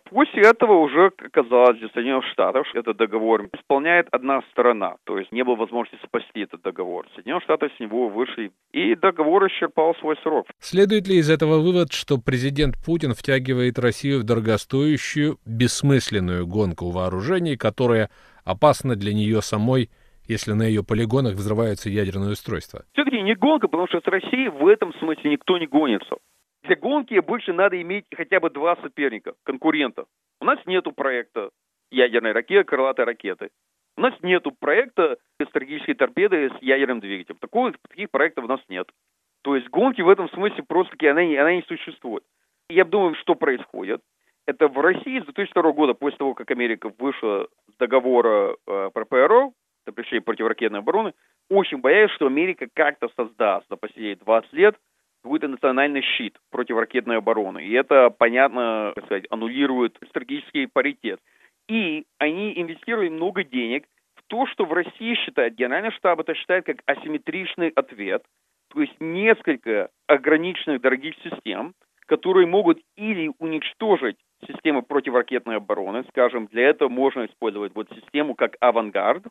После 0.09 0.43
этого 0.43 0.73
уже 0.79 1.11
оказалось 1.17 1.79
для 1.79 1.89
Соединенных 1.89 2.25
Штатов, 2.31 2.67
что 2.67 2.79
этот 2.79 2.97
договор 2.97 3.47
исполняет 3.53 4.07
одна 4.11 4.41
сторона, 4.51 4.95
то 5.05 5.17
есть 5.17 5.31
не 5.31 5.43
было 5.43 5.55
возможности 5.55 6.05
спасти 6.05 6.41
этот 6.41 6.61
договор. 6.61 7.07
Соединенные 7.15 7.41
Штаты 7.41 7.69
с 7.75 7.79
него 7.79 8.09
вышли, 8.09 8.51
и 8.71 8.95
договор 8.95 9.47
исчерпал 9.47 9.95
свой 9.95 10.15
срок. 10.23 10.47
Следует 10.59 11.07
ли 11.07 11.17
из 11.17 11.29
этого 11.29 11.59
вывод, 11.59 11.91
что 11.93 12.17
президент 12.17 12.75
Путин 12.85 13.13
втягивает 13.13 13.79
Россию 13.79 14.19
в 14.19 14.23
дорогостоящую, 14.23 15.37
бессмысленную 15.45 16.45
гонку 16.45 16.91
вооружений, 16.91 17.57
которая 17.57 18.09
опасна 18.43 18.95
для 18.95 19.13
нее 19.13 19.41
самой, 19.41 19.89
если 20.27 20.53
на 20.53 20.63
ее 20.63 20.83
полигонах 20.83 21.33
взрываются 21.33 21.89
ядерные 21.89 22.31
устройства? 22.31 22.83
Все-таки 22.93 23.21
не 23.21 23.35
гонка, 23.35 23.67
потому 23.67 23.87
что 23.87 23.99
с 23.99 24.05
Россией 24.05 24.49
в 24.49 24.67
этом 24.67 24.93
смысле 24.99 25.31
никто 25.31 25.57
не 25.57 25.67
гонится. 25.67 26.17
Для 26.63 26.77
гонки 26.77 27.19
больше 27.19 27.51
надо 27.51 27.81
иметь 27.81 28.05
хотя 28.15 28.39
бы 28.39 28.49
два 28.49 28.77
соперника, 28.77 29.33
конкурента. 29.43 30.05
У 30.39 30.45
нас 30.45 30.59
нету 30.65 30.93
проекта 30.93 31.49
ядерной 31.91 32.31
ракеты, 32.31 32.63
крылатой 32.63 33.05
ракеты. 33.05 33.49
У 33.97 34.01
нас 34.01 34.13
нету 34.21 34.51
проекта 34.51 35.17
стратегической 35.49 35.93
торпеды 35.93 36.49
с 36.49 36.61
ядерным 36.61 37.01
двигателем. 37.01 37.37
Такого, 37.39 37.73
таких 37.89 38.09
проектов 38.09 38.45
у 38.45 38.47
нас 38.47 38.61
нет. 38.69 38.89
То 39.43 39.55
есть 39.55 39.69
гонки 39.69 40.01
в 40.01 40.09
этом 40.09 40.29
смысле 40.29 40.63
просто-таки 40.63 41.07
она, 41.07 41.21
она 41.21 41.53
не 41.53 41.63
существует. 41.63 42.23
Я 42.69 42.85
думаю, 42.85 43.15
что 43.15 43.35
происходит. 43.35 44.01
Это 44.47 44.67
в 44.67 44.79
России 44.79 45.19
с 45.19 45.25
2002 45.25 45.71
года, 45.73 45.93
после 45.93 46.17
того, 46.17 46.33
как 46.33 46.49
Америка 46.49 46.91
вышла 46.97 47.47
с 47.73 47.77
договора 47.77 48.55
э, 48.67 48.89
про 48.93 49.05
ПРО, 49.05 49.51
запрещение 49.85 50.21
противоракетной 50.21 50.79
обороны, 50.79 51.13
очень 51.49 51.79
боялись, 51.79 52.11
что 52.11 52.27
Америка 52.27 52.67
как-то 52.73 53.09
создаст 53.15 53.67
за 53.69 53.75
последние 53.75 54.15
20 54.15 54.53
лет 54.53 54.75
какой-то 55.23 55.47
национальный 55.47 56.01
щит 56.01 56.37
противоракетной 56.51 57.17
обороны. 57.17 57.65
И 57.65 57.71
это, 57.71 58.09
понятно, 58.09 58.91
так 58.95 59.05
сказать, 59.05 59.25
аннулирует 59.29 59.97
стратегический 60.09 60.67
паритет. 60.67 61.19
И 61.69 62.05
они 62.19 62.53
инвестируют 62.59 63.13
много 63.13 63.43
денег 63.43 63.85
в 64.15 64.23
то, 64.27 64.45
что 64.47 64.65
в 64.65 64.73
России 64.73 65.15
считает, 65.15 65.55
Генеральный 65.55 65.91
штаб 65.91 66.19
это 66.19 66.35
считает 66.35 66.65
как 66.65 66.77
асимметричный 66.85 67.69
ответ, 67.69 68.23
то 68.73 68.81
есть 68.81 68.95
несколько 68.99 69.89
ограниченных 70.07 70.81
дорогих 70.81 71.15
систем, 71.23 71.73
которые 72.05 72.47
могут 72.47 72.81
или 72.97 73.31
уничтожить 73.39 74.17
системы 74.45 74.81
противоракетной 74.81 75.57
обороны, 75.57 76.03
скажем, 76.09 76.47
для 76.47 76.69
этого 76.69 76.89
можно 76.89 77.25
использовать 77.25 77.73
вот 77.75 77.87
систему 77.95 78.35
как 78.35 78.57
авангард, 78.59 79.23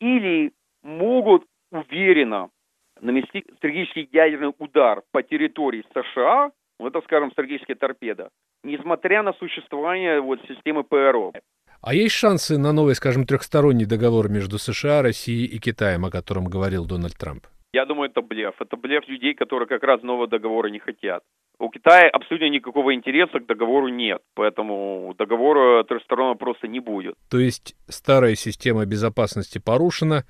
или 0.00 0.52
могут 0.82 1.44
уверенно 1.70 2.50
нанести 3.00 3.44
стратегический 3.56 4.08
ядерный 4.12 4.52
удар 4.58 5.02
по 5.12 5.22
территории 5.22 5.84
США, 5.92 6.50
ну, 6.78 6.86
это, 6.86 7.00
скажем, 7.02 7.32
стратегическая 7.32 7.74
торпеда, 7.74 8.30
несмотря 8.62 9.22
на 9.22 9.32
существование 9.34 10.20
вот 10.20 10.40
системы 10.48 10.84
ПРО. 10.84 11.32
А 11.80 11.94
есть 11.94 12.14
шансы 12.14 12.58
на 12.58 12.72
новый, 12.72 12.94
скажем, 12.94 13.24
трехсторонний 13.24 13.86
договор 13.86 14.28
между 14.28 14.58
США, 14.58 15.02
Россией 15.02 15.46
и 15.46 15.58
Китаем, 15.58 16.04
о 16.04 16.10
котором 16.10 16.44
говорил 16.46 16.86
Дональд 16.86 17.16
Трамп? 17.16 17.46
Я 17.72 17.84
думаю, 17.84 18.10
это 18.10 18.22
блеф. 18.22 18.54
Это 18.60 18.76
блеф 18.76 19.06
людей, 19.08 19.34
которые 19.34 19.68
как 19.68 19.82
раз 19.84 20.02
нового 20.02 20.26
договора 20.26 20.68
не 20.68 20.78
хотят. 20.78 21.22
У 21.60 21.68
Китая 21.70 22.08
абсолютно 22.08 22.48
никакого 22.48 22.94
интереса 22.94 23.40
к 23.40 23.46
договору 23.46 23.88
нет, 23.88 24.22
поэтому 24.34 25.14
договора 25.18 25.82
трехсторонного 25.84 26.36
просто 26.36 26.68
не 26.68 26.80
будет. 26.80 27.14
То 27.28 27.38
есть 27.38 27.76
старая 27.88 28.36
система 28.36 28.86
безопасности 28.86 29.58
порушена, 29.58 30.24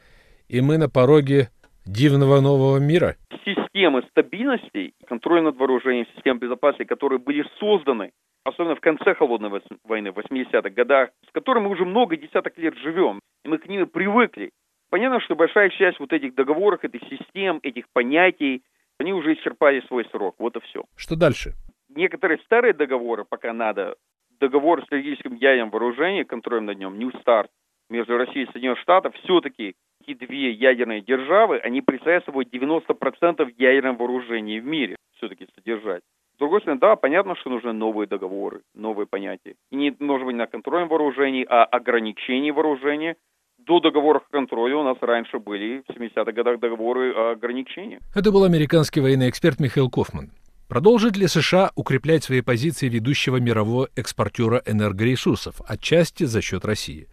и 0.48 0.60
мы 0.60 0.78
на 0.78 0.88
пороге 0.88 1.50
дивного 1.88 2.40
нового 2.40 2.78
мира? 2.78 3.16
Системы 3.44 4.02
стабильности, 4.10 4.92
контроля 5.06 5.42
над 5.42 5.56
вооружением, 5.56 6.06
систем 6.14 6.38
безопасности, 6.38 6.88
которые 6.88 7.18
были 7.18 7.44
созданы, 7.58 8.12
особенно 8.44 8.76
в 8.76 8.80
конце 8.80 9.14
холодной 9.14 9.50
войны, 9.84 10.12
в 10.12 10.18
80-х 10.18 10.70
годах, 10.70 11.10
с 11.28 11.32
которыми 11.32 11.64
мы 11.64 11.70
уже 11.70 11.84
много 11.84 12.16
десяток 12.16 12.58
лет 12.58 12.76
живем, 12.76 13.20
и 13.44 13.48
мы 13.48 13.58
к 13.58 13.66
ним 13.68 13.86
привыкли. 13.86 14.50
Понятно, 14.90 15.20
что 15.20 15.34
большая 15.34 15.70
часть 15.70 16.00
вот 16.00 16.12
этих 16.12 16.34
договоров, 16.34 16.84
этих 16.84 17.00
систем, 17.08 17.60
этих 17.62 17.84
понятий, 17.92 18.62
они 18.98 19.12
уже 19.12 19.34
исчерпали 19.34 19.82
свой 19.86 20.04
срок. 20.10 20.36
Вот 20.38 20.56
и 20.56 20.60
все. 20.60 20.84
Что 20.96 21.16
дальше? 21.16 21.54
Некоторые 21.88 22.38
старые 22.44 22.74
договоры 22.74 23.24
пока 23.24 23.52
надо. 23.52 23.96
Договор 24.40 24.80
о 24.80 24.82
стратегическом 24.82 25.34
ядерном 25.34 25.70
вооружении, 25.70 26.22
контролем 26.22 26.66
над 26.66 26.78
нем, 26.78 26.98
New 26.98 27.10
START, 27.10 27.48
между 27.90 28.16
Россией 28.16 28.44
и 28.44 28.52
Соединенных 28.52 28.78
Штатов, 28.80 29.14
все-таки 29.22 29.74
две 30.14 30.50
ядерные 30.50 31.00
державы, 31.00 31.58
они 31.58 31.80
представляют 31.82 32.24
собой 32.24 32.44
90% 32.44 33.54
ядерного 33.58 33.96
вооружения 33.96 34.60
в 34.60 34.64
мире 34.64 34.96
все-таки 35.16 35.46
содержать. 35.54 36.02
С 36.36 36.38
другой 36.38 36.60
стороны, 36.60 36.80
да, 36.80 36.94
понятно, 36.94 37.34
что 37.36 37.50
нужны 37.50 37.72
новые 37.72 38.06
договоры, 38.06 38.60
новые 38.74 39.06
понятия. 39.06 39.56
И 39.72 39.76
не 39.76 39.94
может 39.98 40.24
быть 40.24 40.36
на 40.36 40.46
контролем 40.46 40.88
вооружений, 40.88 41.44
а 41.48 41.64
ограничении 41.64 42.52
вооружения. 42.52 43.16
До 43.58 43.80
договоров 43.80 44.22
о 44.28 44.32
контроле 44.32 44.76
у 44.76 44.84
нас 44.84 44.96
раньше 45.00 45.40
были 45.40 45.82
в 45.86 45.90
70-х 45.90 46.30
годах 46.30 46.60
договоры 46.60 47.12
о 47.12 47.32
ограничении. 47.32 47.98
Это 48.14 48.30
был 48.30 48.44
американский 48.44 49.00
военный 49.00 49.28
эксперт 49.28 49.58
Михаил 49.58 49.90
Кофман. 49.90 50.30
Продолжит 50.68 51.16
ли 51.16 51.26
США 51.26 51.70
укреплять 51.74 52.24
свои 52.24 52.40
позиции 52.40 52.88
ведущего 52.88 53.38
мирового 53.38 53.88
экспортера 53.96 54.62
энергоресурсов, 54.64 55.60
отчасти 55.66 56.24
за 56.24 56.40
счет 56.40 56.64
России? 56.64 57.08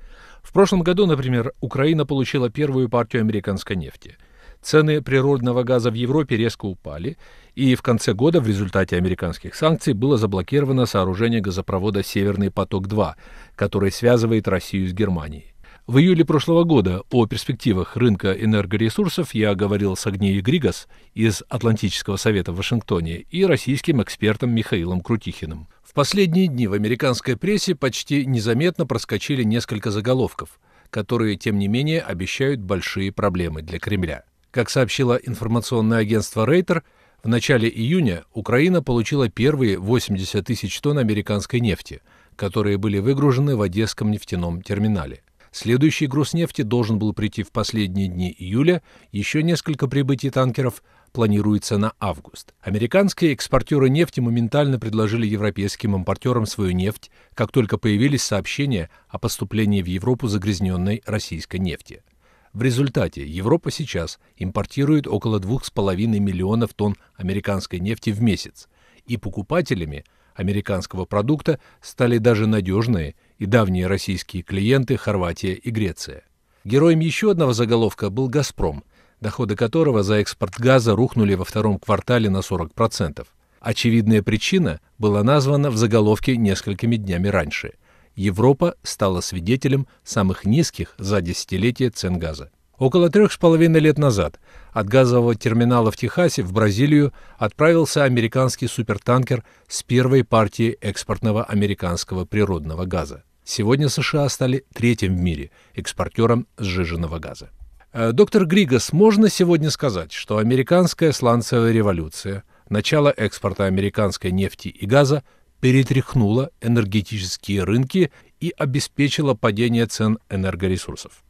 В 0.45 0.53
прошлом 0.53 0.83
году, 0.83 1.07
например, 1.07 1.53
Украина 1.59 2.05
получила 2.05 2.49
первую 2.51 2.87
партию 2.87 3.21
американской 3.23 3.75
нефти. 3.75 4.15
Цены 4.61 5.01
природного 5.01 5.63
газа 5.63 5.89
в 5.89 5.95
Европе 5.95 6.37
резко 6.37 6.65
упали, 6.65 7.17
и 7.55 7.73
в 7.75 7.81
конце 7.81 8.13
года 8.13 8.39
в 8.39 8.47
результате 8.47 8.95
американских 8.95 9.55
санкций 9.55 9.93
было 9.93 10.17
заблокировано 10.17 10.85
сооружение 10.85 11.41
газопровода 11.41 12.03
«Северный 12.03 12.51
поток-2», 12.51 13.15
который 13.55 13.91
связывает 13.91 14.47
Россию 14.47 14.87
с 14.87 14.93
Германией. 14.93 15.54
В 15.87 15.99
июле 15.99 16.25
прошлого 16.25 16.63
года 16.63 17.03
о 17.11 17.27
перспективах 17.27 17.95
рынка 17.95 18.31
энергоресурсов 18.31 19.35
я 19.35 19.53
говорил 19.53 19.95
с 19.95 20.07
Агнией 20.07 20.41
Григас 20.41 20.87
из 21.13 21.43
Атлантического 21.47 22.15
совета 22.15 22.51
в 22.51 22.55
Вашингтоне 22.55 23.17
и 23.17 23.45
российским 23.45 24.01
экспертом 24.01 24.49
Михаилом 24.49 25.01
Крутихиным. 25.01 25.67
В 25.83 25.93
последние 25.93 26.47
дни 26.47 26.65
в 26.65 26.73
американской 26.73 27.37
прессе 27.37 27.75
почти 27.75 28.25
незаметно 28.25 28.87
проскочили 28.87 29.43
несколько 29.43 29.91
заголовков, 29.91 30.59
которые, 30.89 31.35
тем 31.35 31.59
не 31.59 31.67
менее, 31.67 32.01
обещают 32.01 32.61
большие 32.61 33.11
проблемы 33.11 33.61
для 33.61 33.77
Кремля. 33.77 34.23
Как 34.49 34.71
сообщило 34.71 35.13
информационное 35.13 35.99
агентство 35.99 36.47
Рейтер, 36.47 36.83
в 37.23 37.27
начале 37.27 37.69
июня 37.69 38.23
Украина 38.33 38.81
получила 38.81 39.29
первые 39.29 39.77
80 39.77 40.43
тысяч 40.43 40.81
тонн 40.81 40.97
американской 40.97 41.59
нефти, 41.59 42.01
которые 42.35 42.79
были 42.79 42.97
выгружены 42.97 43.55
в 43.55 43.61
Одесском 43.61 44.09
нефтяном 44.09 44.63
терминале. 44.63 45.21
Следующий 45.57 46.07
груз 46.07 46.33
нефти 46.33 46.63
должен 46.63 46.99
был 46.99 47.13
прийти 47.13 47.41
в 47.41 47.53
последние 47.53 48.09
дни 48.09 48.35
июля, 48.37 48.83
еще 49.13 49.41
несколько 49.41 49.87
прибытий 49.87 50.29
танкеров 50.29 50.83
планируется 51.13 51.77
на 51.77 51.93
август. 51.97 52.53
Американские 52.59 53.31
экспортеры 53.31 53.89
нефти 53.89 54.19
моментально 54.19 54.79
предложили 54.79 55.25
европейским 55.25 55.95
импортерам 55.95 56.45
свою 56.45 56.71
нефть, 56.71 57.09
как 57.35 57.53
только 57.53 57.77
появились 57.77 58.21
сообщения 58.21 58.89
о 59.07 59.17
поступлении 59.17 59.81
в 59.81 59.85
Европу 59.85 60.27
загрязненной 60.27 61.01
российской 61.05 61.55
нефти. 61.55 62.03
В 62.51 62.61
результате 62.61 63.25
Европа 63.25 63.71
сейчас 63.71 64.19
импортирует 64.35 65.07
около 65.07 65.39
2,5 65.39 65.95
миллионов 66.19 66.73
тонн 66.73 66.97
американской 67.15 67.79
нефти 67.79 68.09
в 68.09 68.21
месяц, 68.21 68.67
и 69.05 69.15
покупателями 69.15 70.03
американского 70.33 71.05
продукта 71.05 71.61
стали 71.79 72.17
даже 72.17 72.45
надежные 72.45 73.15
и 73.37 73.45
давние 73.45 73.87
российские 73.87 74.43
клиенты 74.43 74.97
Хорватия 74.97 75.53
и 75.53 75.69
Греция. 75.69 76.23
Героем 76.63 76.99
еще 76.99 77.31
одного 77.31 77.53
заголовка 77.53 78.09
был 78.09 78.27
«Газпром», 78.27 78.83
доходы 79.21 79.55
которого 79.55 80.03
за 80.03 80.15
экспорт 80.15 80.55
газа 80.57 80.95
рухнули 80.95 81.35
во 81.35 81.45
втором 81.45 81.79
квартале 81.79 82.29
на 82.29 82.37
40%. 82.37 83.25
Очевидная 83.59 84.21
причина 84.21 84.79
была 84.97 85.23
названа 85.23 85.71
в 85.71 85.77
заголовке 85.77 86.37
несколькими 86.37 86.97
днями 86.97 87.27
раньше. 87.27 87.73
Европа 88.15 88.75
стала 88.83 89.21
свидетелем 89.21 89.87
самых 90.03 90.45
низких 90.45 90.95
за 90.97 91.21
десятилетие 91.21 91.89
цен 91.89 92.17
газа. 92.19 92.51
Около 92.77 93.09
трех 93.09 93.31
с 93.31 93.37
половиной 93.37 93.79
лет 93.79 93.97
назад 93.97 94.39
от 94.73 94.87
газового 94.87 95.35
терминала 95.35 95.91
в 95.91 95.97
Техасе 95.97 96.43
в 96.43 96.51
Бразилию 96.51 97.13
отправился 97.37 98.03
американский 98.03 98.67
супертанкер 98.67 99.45
с 99.67 99.81
первой 99.83 100.25
партией 100.25 100.77
экспортного 100.81 101.45
американского 101.45 102.25
природного 102.25 102.85
газа. 102.85 103.23
Сегодня 103.45 103.87
США 103.87 104.27
стали 104.27 104.65
третьим 104.73 105.15
в 105.15 105.21
мире 105.21 105.51
экспортером 105.73 106.47
сжиженного 106.57 107.19
газа. 107.19 107.49
Э, 107.93 108.11
доктор 108.11 108.45
Григас, 108.45 108.91
можно 108.91 109.29
сегодня 109.29 109.69
сказать, 109.69 110.11
что 110.11 110.37
американская 110.37 111.13
сланцевая 111.13 111.71
революция, 111.71 112.43
начало 112.67 113.13
экспорта 113.15 113.65
американской 113.65 114.31
нефти 114.31 114.67
и 114.67 114.85
газа 114.85 115.23
перетряхнула 115.61 116.49
энергетические 116.59 117.63
рынки 117.63 118.11
и 118.41 118.53
обеспечила 118.57 119.33
падение 119.33 119.85
цен 119.85 120.17
энергоресурсов? 120.29 121.23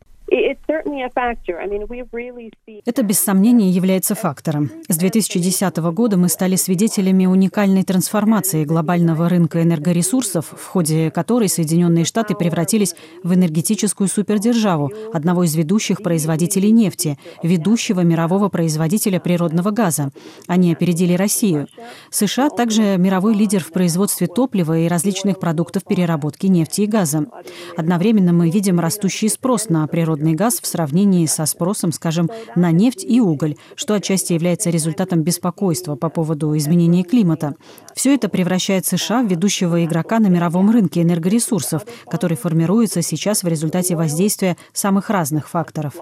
Это 2.85 3.03
без 3.03 3.19
сомнения 3.19 3.69
является 3.69 4.15
фактором. 4.15 4.71
С 4.87 4.97
2010 4.97 5.77
года 5.77 6.17
мы 6.17 6.29
стали 6.29 6.55
свидетелями 6.55 7.25
уникальной 7.25 7.83
трансформации 7.83 8.65
глобального 8.65 9.29
рынка 9.29 9.61
энергоресурсов, 9.61 10.47
в 10.51 10.65
ходе 10.65 11.11
которой 11.11 11.49
Соединенные 11.49 12.05
Штаты 12.05 12.35
превратились 12.35 12.95
в 13.23 13.33
энергетическую 13.33 14.07
супердержаву, 14.07 14.91
одного 15.13 15.43
из 15.43 15.55
ведущих 15.55 16.01
производителей 16.01 16.71
нефти, 16.71 17.17
ведущего 17.43 18.01
мирового 18.01 18.49
производителя 18.49 19.19
природного 19.19 19.71
газа. 19.71 20.11
Они 20.47 20.71
опередили 20.71 21.13
Россию. 21.13 21.67
США 22.09 22.49
также 22.49 22.97
мировой 22.97 23.35
лидер 23.35 23.63
в 23.63 23.71
производстве 23.71 24.27
топлива 24.27 24.77
и 24.77 24.87
различных 24.87 25.39
продуктов 25.39 25.83
переработки 25.83 26.47
нефти 26.47 26.81
и 26.81 26.85
газа. 26.85 27.25
Одновременно 27.77 28.33
мы 28.33 28.49
видим 28.49 28.79
растущий 28.79 29.29
спрос 29.29 29.69
на 29.69 29.85
природный 29.87 30.33
газ 30.33 30.59
в 30.65 30.67
сравнении 30.67 31.27
со 31.27 31.45
спросом, 31.45 31.91
скажем, 31.91 32.29
на 32.55 32.71
нефть 32.71 33.05
и 33.07 33.21
уголь, 33.21 33.55
что 33.75 33.93
отчасти 33.93 34.33
является 34.33 34.71
результатом 34.71 35.21
беспокойства 35.21 35.95
по 35.95 36.09
поводу 36.09 36.57
изменения 36.57 37.03
климата. 37.03 37.53
Все 37.93 38.15
это 38.15 38.27
превращает 38.27 38.87
США 38.87 39.21
в 39.21 39.27
ведущего 39.27 39.85
игрока 39.85 40.19
на 40.19 40.27
мировом 40.27 40.71
рынке 40.71 41.03
энергоресурсов, 41.03 41.83
который 42.09 42.35
формируется 42.35 43.03
сейчас 43.03 43.43
в 43.43 43.47
результате 43.47 43.95
воздействия 43.95 44.57
самых 44.73 45.11
разных 45.11 45.47
факторов. 45.47 45.93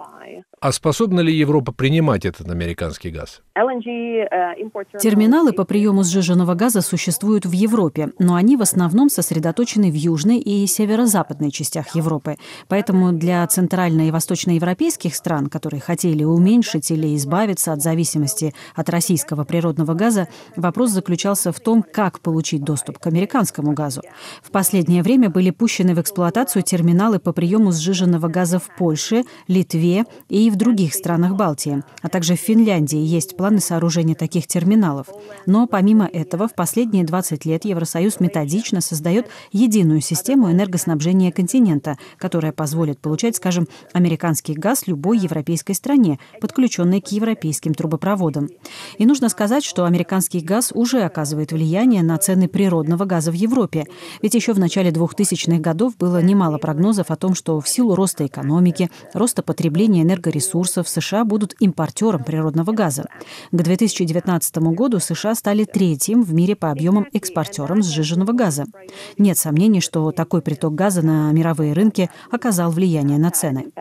А 0.59 0.71
способна 0.71 1.19
ли 1.19 1.33
Европа 1.33 1.71
принимать 1.73 2.25
этот 2.25 2.49
американский 2.49 3.09
газ? 3.09 3.41
Терминалы 4.99 5.51
по 5.51 5.65
приему 5.65 6.03
сжиженного 6.03 6.53
газа 6.55 6.81
существуют 6.81 7.45
в 7.45 7.51
Европе, 7.51 8.11
но 8.17 8.35
они 8.35 8.55
в 8.55 8.61
основном 8.61 9.09
сосредоточены 9.09 9.91
в 9.91 9.95
южной 9.95 10.37
и 10.37 10.65
северо-западной 10.65 11.51
частях 11.51 11.95
Европы. 11.95 12.37
Поэтому 12.67 13.11
для 13.11 13.45
центрально- 13.47 14.07
и 14.07 14.11
восточноевропейских 14.11 15.15
стран, 15.15 15.47
которые 15.47 15.81
хотели 15.81 16.23
уменьшить 16.23 16.89
или 16.91 17.15
избавиться 17.15 17.73
от 17.73 17.81
зависимости 17.81 18.53
от 18.73 18.89
российского 18.89 19.43
природного 19.43 19.93
газа, 19.93 20.27
вопрос 20.55 20.91
заключался 20.91 21.51
в 21.51 21.59
том, 21.59 21.83
как 21.83 22.21
получить 22.21 22.63
доступ 22.63 22.99
к 22.99 23.07
американскому 23.07 23.73
газу. 23.73 24.01
В 24.41 24.51
последнее 24.51 25.03
время 25.03 25.29
были 25.29 25.49
пущены 25.49 25.93
в 25.93 25.99
эксплуатацию 25.99 26.63
терминалы 26.63 27.19
по 27.19 27.33
приему 27.33 27.71
сжиженного 27.71 28.27
газа 28.27 28.59
в 28.59 28.75
Польше, 28.77 29.23
Литве 29.47 30.05
и 30.29 30.49
в 30.49 30.55
других 30.55 30.93
странах 30.93 31.36
Балтии, 31.36 31.83
а 32.01 32.09
также 32.09 32.36
в 32.36 32.39
Финляндии 32.39 32.99
есть 32.99 33.38
планы 33.38 33.59
сооружения 33.59 34.15
таких 34.15 34.47
терминалов. 34.47 35.07
Но 35.45 35.67
помимо 35.67 36.05
этого, 36.05 36.47
в 36.47 36.55
последние 36.55 37.03
20 37.03 37.45
лет 37.45 37.65
Евросоюз 37.65 38.19
методично 38.19 38.81
создает 38.81 39.27
единую 39.51 40.01
систему 40.01 40.51
энергоснабжения 40.51 41.31
континента, 41.31 41.97
которая 42.17 42.51
позволит 42.51 42.99
получать, 42.99 43.36
скажем, 43.36 43.67
американский 43.93 44.53
газ 44.53 44.88
любой 44.88 45.19
европейской 45.19 45.73
стране, 45.73 46.19
подключенной 46.41 47.01
к 47.01 47.07
европейским 47.09 47.73
трубопроводам. 47.73 48.49
И 48.97 49.05
нужно 49.05 49.29
сказать, 49.29 49.63
что 49.63 49.86
американский 49.86 50.39
газ 50.39 50.71
уже 50.73 51.01
оказывает 51.01 51.51
влияние 51.51 52.03
на 52.03 52.17
цены 52.17 52.47
природного 52.47 53.05
газа 53.05 53.31
в 53.31 53.36
Европе. 53.36 53.86
Ведь 54.21 54.33
еще 54.33 54.53
в 54.53 54.59
начале 54.59 54.91
2000-х 54.91 55.59
годов 55.59 55.97
было 55.97 56.21
немало 56.21 56.57
прогнозов 56.57 57.12
о 57.12 57.15
том, 57.15 57.36
что 57.36 57.59
в 57.59 57.67
силу 57.67 57.95
роста 57.95 58.25
экономики, 58.25 58.89
роста 59.13 59.43
потребления 59.43 60.02
энергоресурсов, 60.03 60.43
ресурсов 60.53 60.87
США 60.87 61.25
будут 61.25 61.55
импортером 61.59 62.23
природного 62.23 62.71
газа. 62.71 63.05
К 63.51 63.55
2019 63.61 64.57
году 64.57 64.99
США 64.99 65.35
стали 65.35 65.63
третьим 65.63 66.23
в 66.23 66.33
мире 66.33 66.55
по 66.55 66.71
объемам 66.71 67.07
экспортером 67.13 67.81
сжиженного 67.81 68.33
газа. 68.33 68.65
Нет 69.17 69.37
сомнений, 69.37 69.81
что 69.81 70.11
такой 70.11 70.41
приток 70.41 70.75
газа 70.75 71.01
на 71.01 71.31
мировые 71.31 71.73
рынки 71.73 72.09
оказал 72.31 72.71
влияние 72.71 73.17
на 73.17 73.31
цены. 73.31 73.71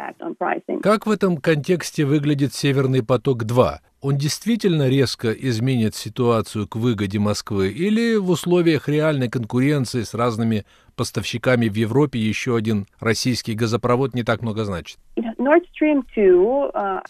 Как 0.82 1.06
в 1.06 1.10
этом 1.10 1.36
контексте 1.36 2.04
выглядит 2.04 2.54
«Северный 2.54 3.02
поток-2»? 3.02 3.78
Он 4.00 4.16
действительно 4.16 4.88
резко 4.88 5.30
изменит 5.30 5.94
ситуацию 5.94 6.66
к 6.66 6.74
выгоде 6.74 7.20
Москвы 7.20 7.68
или 7.70 8.16
в 8.16 8.30
условиях 8.30 8.88
реальной 8.88 9.28
конкуренции 9.28 10.02
с 10.02 10.12
разными 10.12 10.64
поставщиками 10.96 11.68
в 11.68 11.74
Европе 11.74 12.18
еще 12.18 12.56
один 12.56 12.86
российский 12.98 13.54
газопровод 13.54 14.14
не 14.14 14.24
так 14.24 14.42
много 14.42 14.64
значит? 14.64 14.98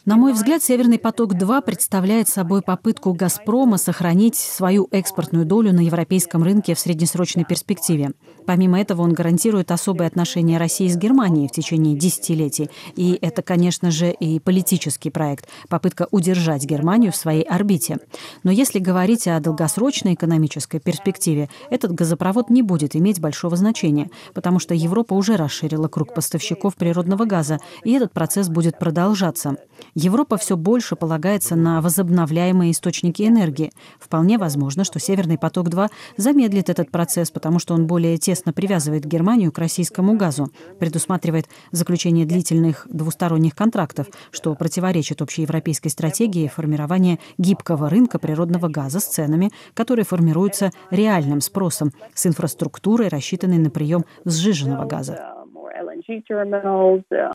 На 0.07 0.17
мой 0.17 0.33
взгляд, 0.33 0.63
«Северный 0.63 0.99
поток-2» 0.99 1.63
представляет 1.63 2.29
собой 2.29 2.63
попытку 2.63 3.13
«Газпрома» 3.13 3.77
сохранить 3.77 4.37
свою 4.37 4.89
экспортную 4.93 5.45
долю 5.45 5.75
на 5.75 5.81
европейском 5.81 6.43
рынке 6.43 6.75
в 6.75 6.81
среднесрочной 6.81 7.45
перспективе. 7.45 8.13
Помимо 8.47 8.81
этого, 8.81 9.03
он 9.03 9.13
гарантирует 9.13 9.71
особые 9.71 10.09
отношения 10.09 10.57
России 10.57 10.89
с 10.89 10.97
Германией 10.97 11.49
в 11.49 11.53
течение 11.53 11.97
десятилетий. 11.97 12.71
И 12.97 13.19
это, 13.21 13.43
конечно 13.43 13.91
же, 13.91 14.11
и 14.11 14.41
политический 14.41 15.11
проект, 15.11 15.49
попытка 15.69 16.09
удержать 16.11 16.65
Германию 16.65 17.13
в 17.13 17.17
своей 17.17 17.43
орбите. 17.43 17.99
Но 18.43 18.51
если 18.51 18.79
говорить 18.79 19.29
о 19.29 19.39
долгосрочной 19.39 20.15
экономической 20.15 20.81
перспективе, 20.81 21.51
этот 21.69 21.93
газопровод 21.93 22.49
не 22.49 22.63
будет 22.63 22.97
иметь 22.97 23.21
большого 23.21 23.57
значения, 23.57 24.09
потому 24.33 24.59
что 24.59 24.75
Европа 24.75 25.13
уже 25.13 25.37
расширила 25.37 25.89
круг 25.89 26.15
поставщиков 26.15 26.75
природного 26.77 27.27
газа, 27.27 27.59
и 27.85 27.93
этот 27.93 28.13
процесс 28.13 28.49
будет 28.49 28.62
продолжаться. 28.71 29.57
Европа 29.95 30.37
все 30.37 30.57
больше 30.57 30.97
полагается 30.97 31.57
на 31.57 31.81
возобновляемые 31.81 32.73
источники 32.73 33.23
энергии. 33.23 33.73
Вполне 33.99 34.39
возможно, 34.39 34.85
что 34.85 34.99
«Северный 34.99 35.39
поток-2» 35.39 35.89
замедлит 36.17 36.71
этот 36.71 36.91
процесс, 36.91 37.31
потому 37.31 37.59
что 37.59 37.75
он 37.75 37.87
более 37.87 38.17
тесно 38.19 38.53
привязывает 38.53 39.05
Германию 39.05 39.53
к 39.53 39.59
российскому 39.59 40.17
газу, 40.17 40.51
предусматривает 40.79 41.47
заключение 41.73 42.27
длительных 42.27 42.87
двусторонних 42.91 43.55
контрактов, 43.55 44.07
что 44.31 44.55
противоречит 44.55 45.21
общеевропейской 45.21 45.91
стратегии 45.91 46.49
формирования 46.49 47.19
гибкого 47.39 47.91
рынка 47.91 48.19
природного 48.19 48.69
газа 48.69 49.01
с 49.01 49.07
ценами, 49.07 49.51
которые 49.75 50.05
формируются 50.05 50.71
реальным 50.91 51.41
спросом, 51.41 51.93
с 52.15 52.27
инфраструктурой, 52.27 53.09
рассчитанной 53.09 53.59
на 53.59 53.71
прием 53.71 54.05
сжиженного 54.25 54.87
газа. 54.87 55.35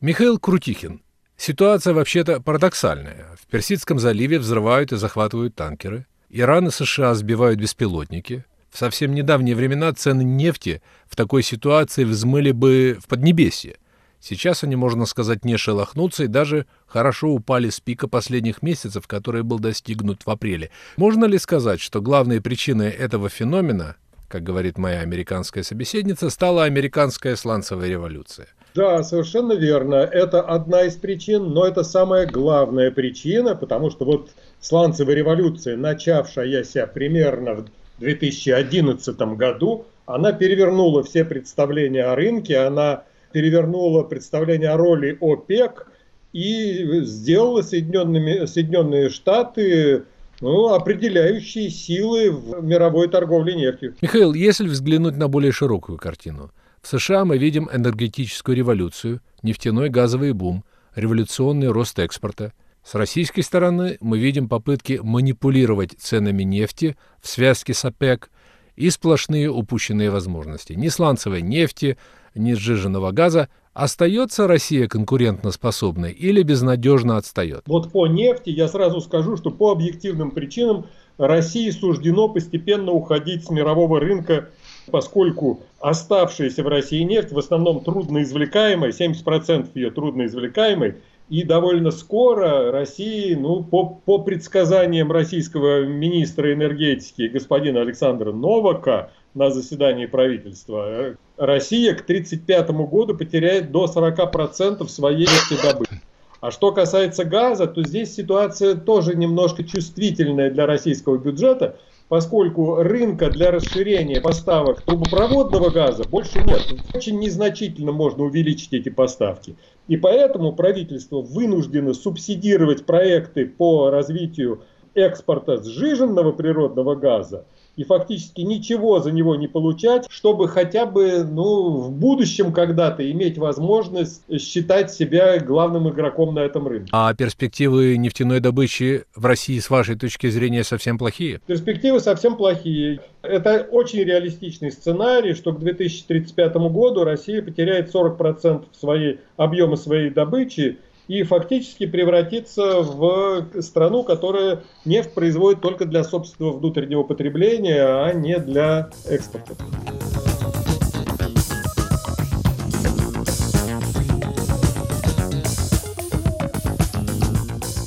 Михаил 0.02 0.40
Крутихин. 0.40 1.02
Ситуация 1.38 1.94
вообще-то 1.94 2.42
парадоксальная. 2.42 3.28
В 3.40 3.46
Персидском 3.46 4.00
заливе 4.00 4.40
взрывают 4.40 4.92
и 4.92 4.98
захватывают 4.98 5.56
танкеры. 5.56 6.08
Иран 6.30 6.68
и 6.68 6.72
США 6.72 7.14
сбивают 7.14 7.60
беспилотники. 7.60 8.44
В 8.72 8.78
совсем 8.78 9.14
недавние 9.14 9.56
времена 9.56 9.94
цены 9.94 10.24
нефти 10.24 10.82
в 11.08 11.16
такой 11.16 11.44
ситуации 11.44 12.04
взмыли 12.04 12.52
бы 12.52 12.98
в 13.02 13.08
Поднебесье. 13.08 13.78
Сейчас 14.20 14.64
они, 14.64 14.76
можно 14.76 15.06
сказать, 15.06 15.46
не 15.46 15.58
шелохнутся 15.58 16.24
и 16.24 16.28
даже 16.28 16.66
хорошо 16.88 17.30
упали 17.30 17.70
с 17.70 17.80
пика 17.80 18.08
последних 18.08 18.64
месяцев, 18.64 19.08
который 19.08 19.44
был 19.44 19.60
достигнут 19.60 20.26
в 20.26 20.30
апреле. 20.30 20.72
Можно 20.98 21.26
ли 21.26 21.38
сказать, 21.38 21.80
что 21.80 22.02
главной 22.02 22.42
причиной 22.42 22.90
этого 22.90 23.30
феномена, 23.30 23.96
как 24.28 24.44
говорит 24.44 24.78
моя 24.78 25.02
американская 25.02 25.64
собеседница, 25.64 26.32
стала 26.32 26.64
американская 26.64 27.36
сланцевая 27.36 27.90
революция? 27.90 28.48
Да, 28.78 29.02
совершенно 29.02 29.54
верно. 29.54 29.96
Это 29.96 30.40
одна 30.40 30.84
из 30.84 30.94
причин, 30.94 31.52
но 31.52 31.66
это 31.66 31.82
самая 31.82 32.28
главная 32.28 32.92
причина, 32.92 33.56
потому 33.56 33.90
что 33.90 34.06
вот 34.06 34.30
сланцевая 34.62 35.16
революция, 35.16 35.76
начавшаяся 35.76 36.86
примерно 36.86 37.56
в 37.56 37.66
2011 37.98 39.18
году, 39.36 39.86
она 40.06 40.32
перевернула 40.32 41.02
все 41.02 41.26
представления 41.26 42.04
о 42.04 42.14
рынке, 42.14 42.60
она 42.60 43.02
перевернула 43.32 44.04
представление 44.04 44.70
о 44.70 44.78
роли 44.78 45.18
ОПЕК 45.20 45.88
и 46.34 47.02
сделала 47.02 47.64
Соединенными, 47.64 48.46
Соединенные 48.46 49.10
Штаты 49.10 50.04
ну, 50.40 50.76
определяющие 50.76 51.72
силы 51.72 52.30
в 52.30 52.64
мировой 52.64 53.08
торговле 53.08 53.56
нефтью. 53.56 53.96
Михаил, 54.02 54.36
если 54.36 54.68
взглянуть 54.68 55.18
на 55.18 55.28
более 55.28 55.52
широкую 55.52 55.98
картину, 55.98 56.52
США 56.90 57.26
мы 57.26 57.38
видим 57.38 57.70
энергетическую 57.70 58.56
революцию, 58.56 59.20
нефтяной 59.44 59.90
газовый 59.90 60.32
бум, 60.32 60.64
революционный 60.96 61.68
рост 61.68 62.00
экспорта. 62.00 62.54
С 62.82 62.96
российской 62.96 63.42
стороны 63.42 63.98
мы 64.00 64.18
видим 64.18 64.48
попытки 64.48 64.98
манипулировать 65.04 65.96
ценами 66.00 66.44
нефти 66.44 66.96
в 67.22 67.28
связке 67.28 67.74
с 67.74 67.84
ОПЕК 67.84 68.32
и 68.78 68.90
сплошные 68.90 69.52
упущенные 69.52 70.10
возможности. 70.12 70.74
Ни 70.74 70.88
сланцевой 70.88 71.42
нефти, 71.42 71.98
ни 72.36 72.54
сжиженного 72.54 73.12
газа. 73.12 73.50
Остается 73.74 74.48
Россия 74.48 74.88
конкурентоспособной 74.88 76.14
или 76.14 76.42
безнадежно 76.42 77.18
отстает? 77.18 77.64
Вот 77.66 77.92
по 77.92 78.08
нефти 78.08 78.50
я 78.50 78.70
сразу 78.70 79.02
скажу, 79.02 79.36
что 79.36 79.52
по 79.52 79.74
объективным 79.74 80.32
причинам 80.32 80.86
России 81.18 81.70
суждено 81.72 82.30
постепенно 82.30 82.94
уходить 82.94 83.44
с 83.44 83.50
мирового 83.50 84.00
рынка 84.00 84.50
поскольку 84.92 85.62
оставшаяся 85.80 86.64
в 86.64 86.68
России 86.68 87.02
нефть 87.02 87.32
в 87.32 87.40
основном 87.40 87.84
трудноизвлекаемая, 87.84 88.92
70% 88.92 89.70
ее 89.76 89.92
трудноизвлекаемой, 89.92 90.96
и 91.30 91.44
довольно 91.44 91.92
скоро 91.92 92.72
России, 92.72 93.34
ну, 93.34 93.64
по, 93.64 93.86
по 93.86 94.20
предсказаниям 94.20 95.12
российского 95.12 95.86
министра 95.86 96.54
энергетики 96.54 97.28
господина 97.28 97.82
Александра 97.82 98.32
Новака 98.32 99.12
на 99.34 99.52
заседании 99.52 100.06
правительства, 100.06 101.16
Россия 101.36 101.94
к 101.96 102.02
1935 102.02 102.70
году 102.90 103.18
потеряет 103.18 103.72
до 103.72 103.86
40% 103.86 104.88
своей 104.88 105.28
нефтедобычи. 105.28 106.02
А 106.40 106.52
что 106.52 106.72
касается 106.72 107.26
газа, 107.26 107.68
то 107.68 107.84
здесь 107.84 108.14
ситуация 108.14 108.76
тоже 108.76 109.16
немножко 109.16 109.64
чувствительная 109.64 110.52
для 110.52 110.66
российского 110.66 111.18
бюджета, 111.18 111.78
поскольку 112.08 112.76
рынка 112.76 113.30
для 113.30 113.52
расширения 113.52 114.22
поставок 114.22 114.82
трубопроводного 114.82 115.70
газа 115.70 116.06
больше 116.06 116.42
нет. 116.42 116.68
Очень 116.94 117.20
незначительно 117.20 117.92
можно 117.92 118.24
увеличить 118.24 118.74
эти 118.74 118.90
поставки. 118.90 119.58
И 119.88 119.98
поэтому 119.98 120.54
правительство 120.54 121.22
вынуждено 121.22 121.94
субсидировать 121.94 122.86
проекты 122.86 123.46
по 123.46 123.90
развитию 123.90 124.64
экспорта 124.94 125.62
сжиженного 125.62 126.32
природного 126.32 126.96
газа 126.96 127.46
и 127.78 127.84
фактически 127.84 128.42
ничего 128.42 129.00
за 129.00 129.12
него 129.12 129.36
не 129.36 129.48
получать, 129.48 130.08
чтобы 130.10 130.48
хотя 130.50 130.86
бы 130.86 131.24
ну, 131.24 131.82
в 131.82 131.92
будущем 131.92 132.52
когда-то 132.52 133.10
иметь 133.12 133.38
возможность 133.38 134.24
считать 134.42 134.92
себя 134.92 135.40
главным 135.40 135.88
игроком 135.90 136.34
на 136.34 136.40
этом 136.40 136.68
рынке. 136.68 136.90
А 136.92 137.14
перспективы 137.14 137.96
нефтяной 137.98 138.40
добычи 138.40 139.06
в 139.16 139.26
России, 139.26 139.60
с 139.60 139.70
вашей 139.70 139.96
точки 139.96 140.28
зрения, 140.30 140.64
совсем 140.64 140.98
плохие? 140.98 141.40
Перспективы 141.46 142.00
совсем 142.00 142.36
плохие. 142.36 143.00
Это 143.22 143.68
очень 143.72 144.00
реалистичный 144.00 144.72
сценарий, 144.72 145.34
что 145.34 145.54
к 145.54 145.60
2035 145.60 146.56
году 146.56 147.04
Россия 147.04 147.44
потеряет 147.44 147.94
40% 147.94 148.66
своей, 148.72 149.20
объема 149.38 149.76
своей 149.76 150.10
добычи, 150.10 150.80
и 151.08 151.24
фактически 151.24 151.86
превратиться 151.86 152.82
в 152.82 153.48
страну, 153.62 154.04
которая 154.04 154.64
нефть 154.86 155.14
производит 155.14 155.62
только 155.62 155.86
для 155.86 156.04
собственного 156.04 156.58
внутреннего 156.58 157.04
потребления, 157.04 157.84
а 157.84 158.14
не 158.14 158.38
для 158.40 158.90
экспорта. 159.10 159.54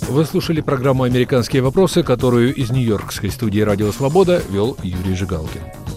Вы 0.09 0.25
слушали 0.25 0.61
программу 0.61 1.05
«Американские 1.05 1.63
вопросы», 1.63 2.03
которую 2.03 2.53
из 2.53 2.71
Нью-Йоркской 2.71 3.31
студии 3.31 3.61
«Радио 3.61 3.93
Свобода» 3.93 4.43
вел 4.51 4.77
Юрий 4.83 5.15
Жигалкин. 5.15 5.90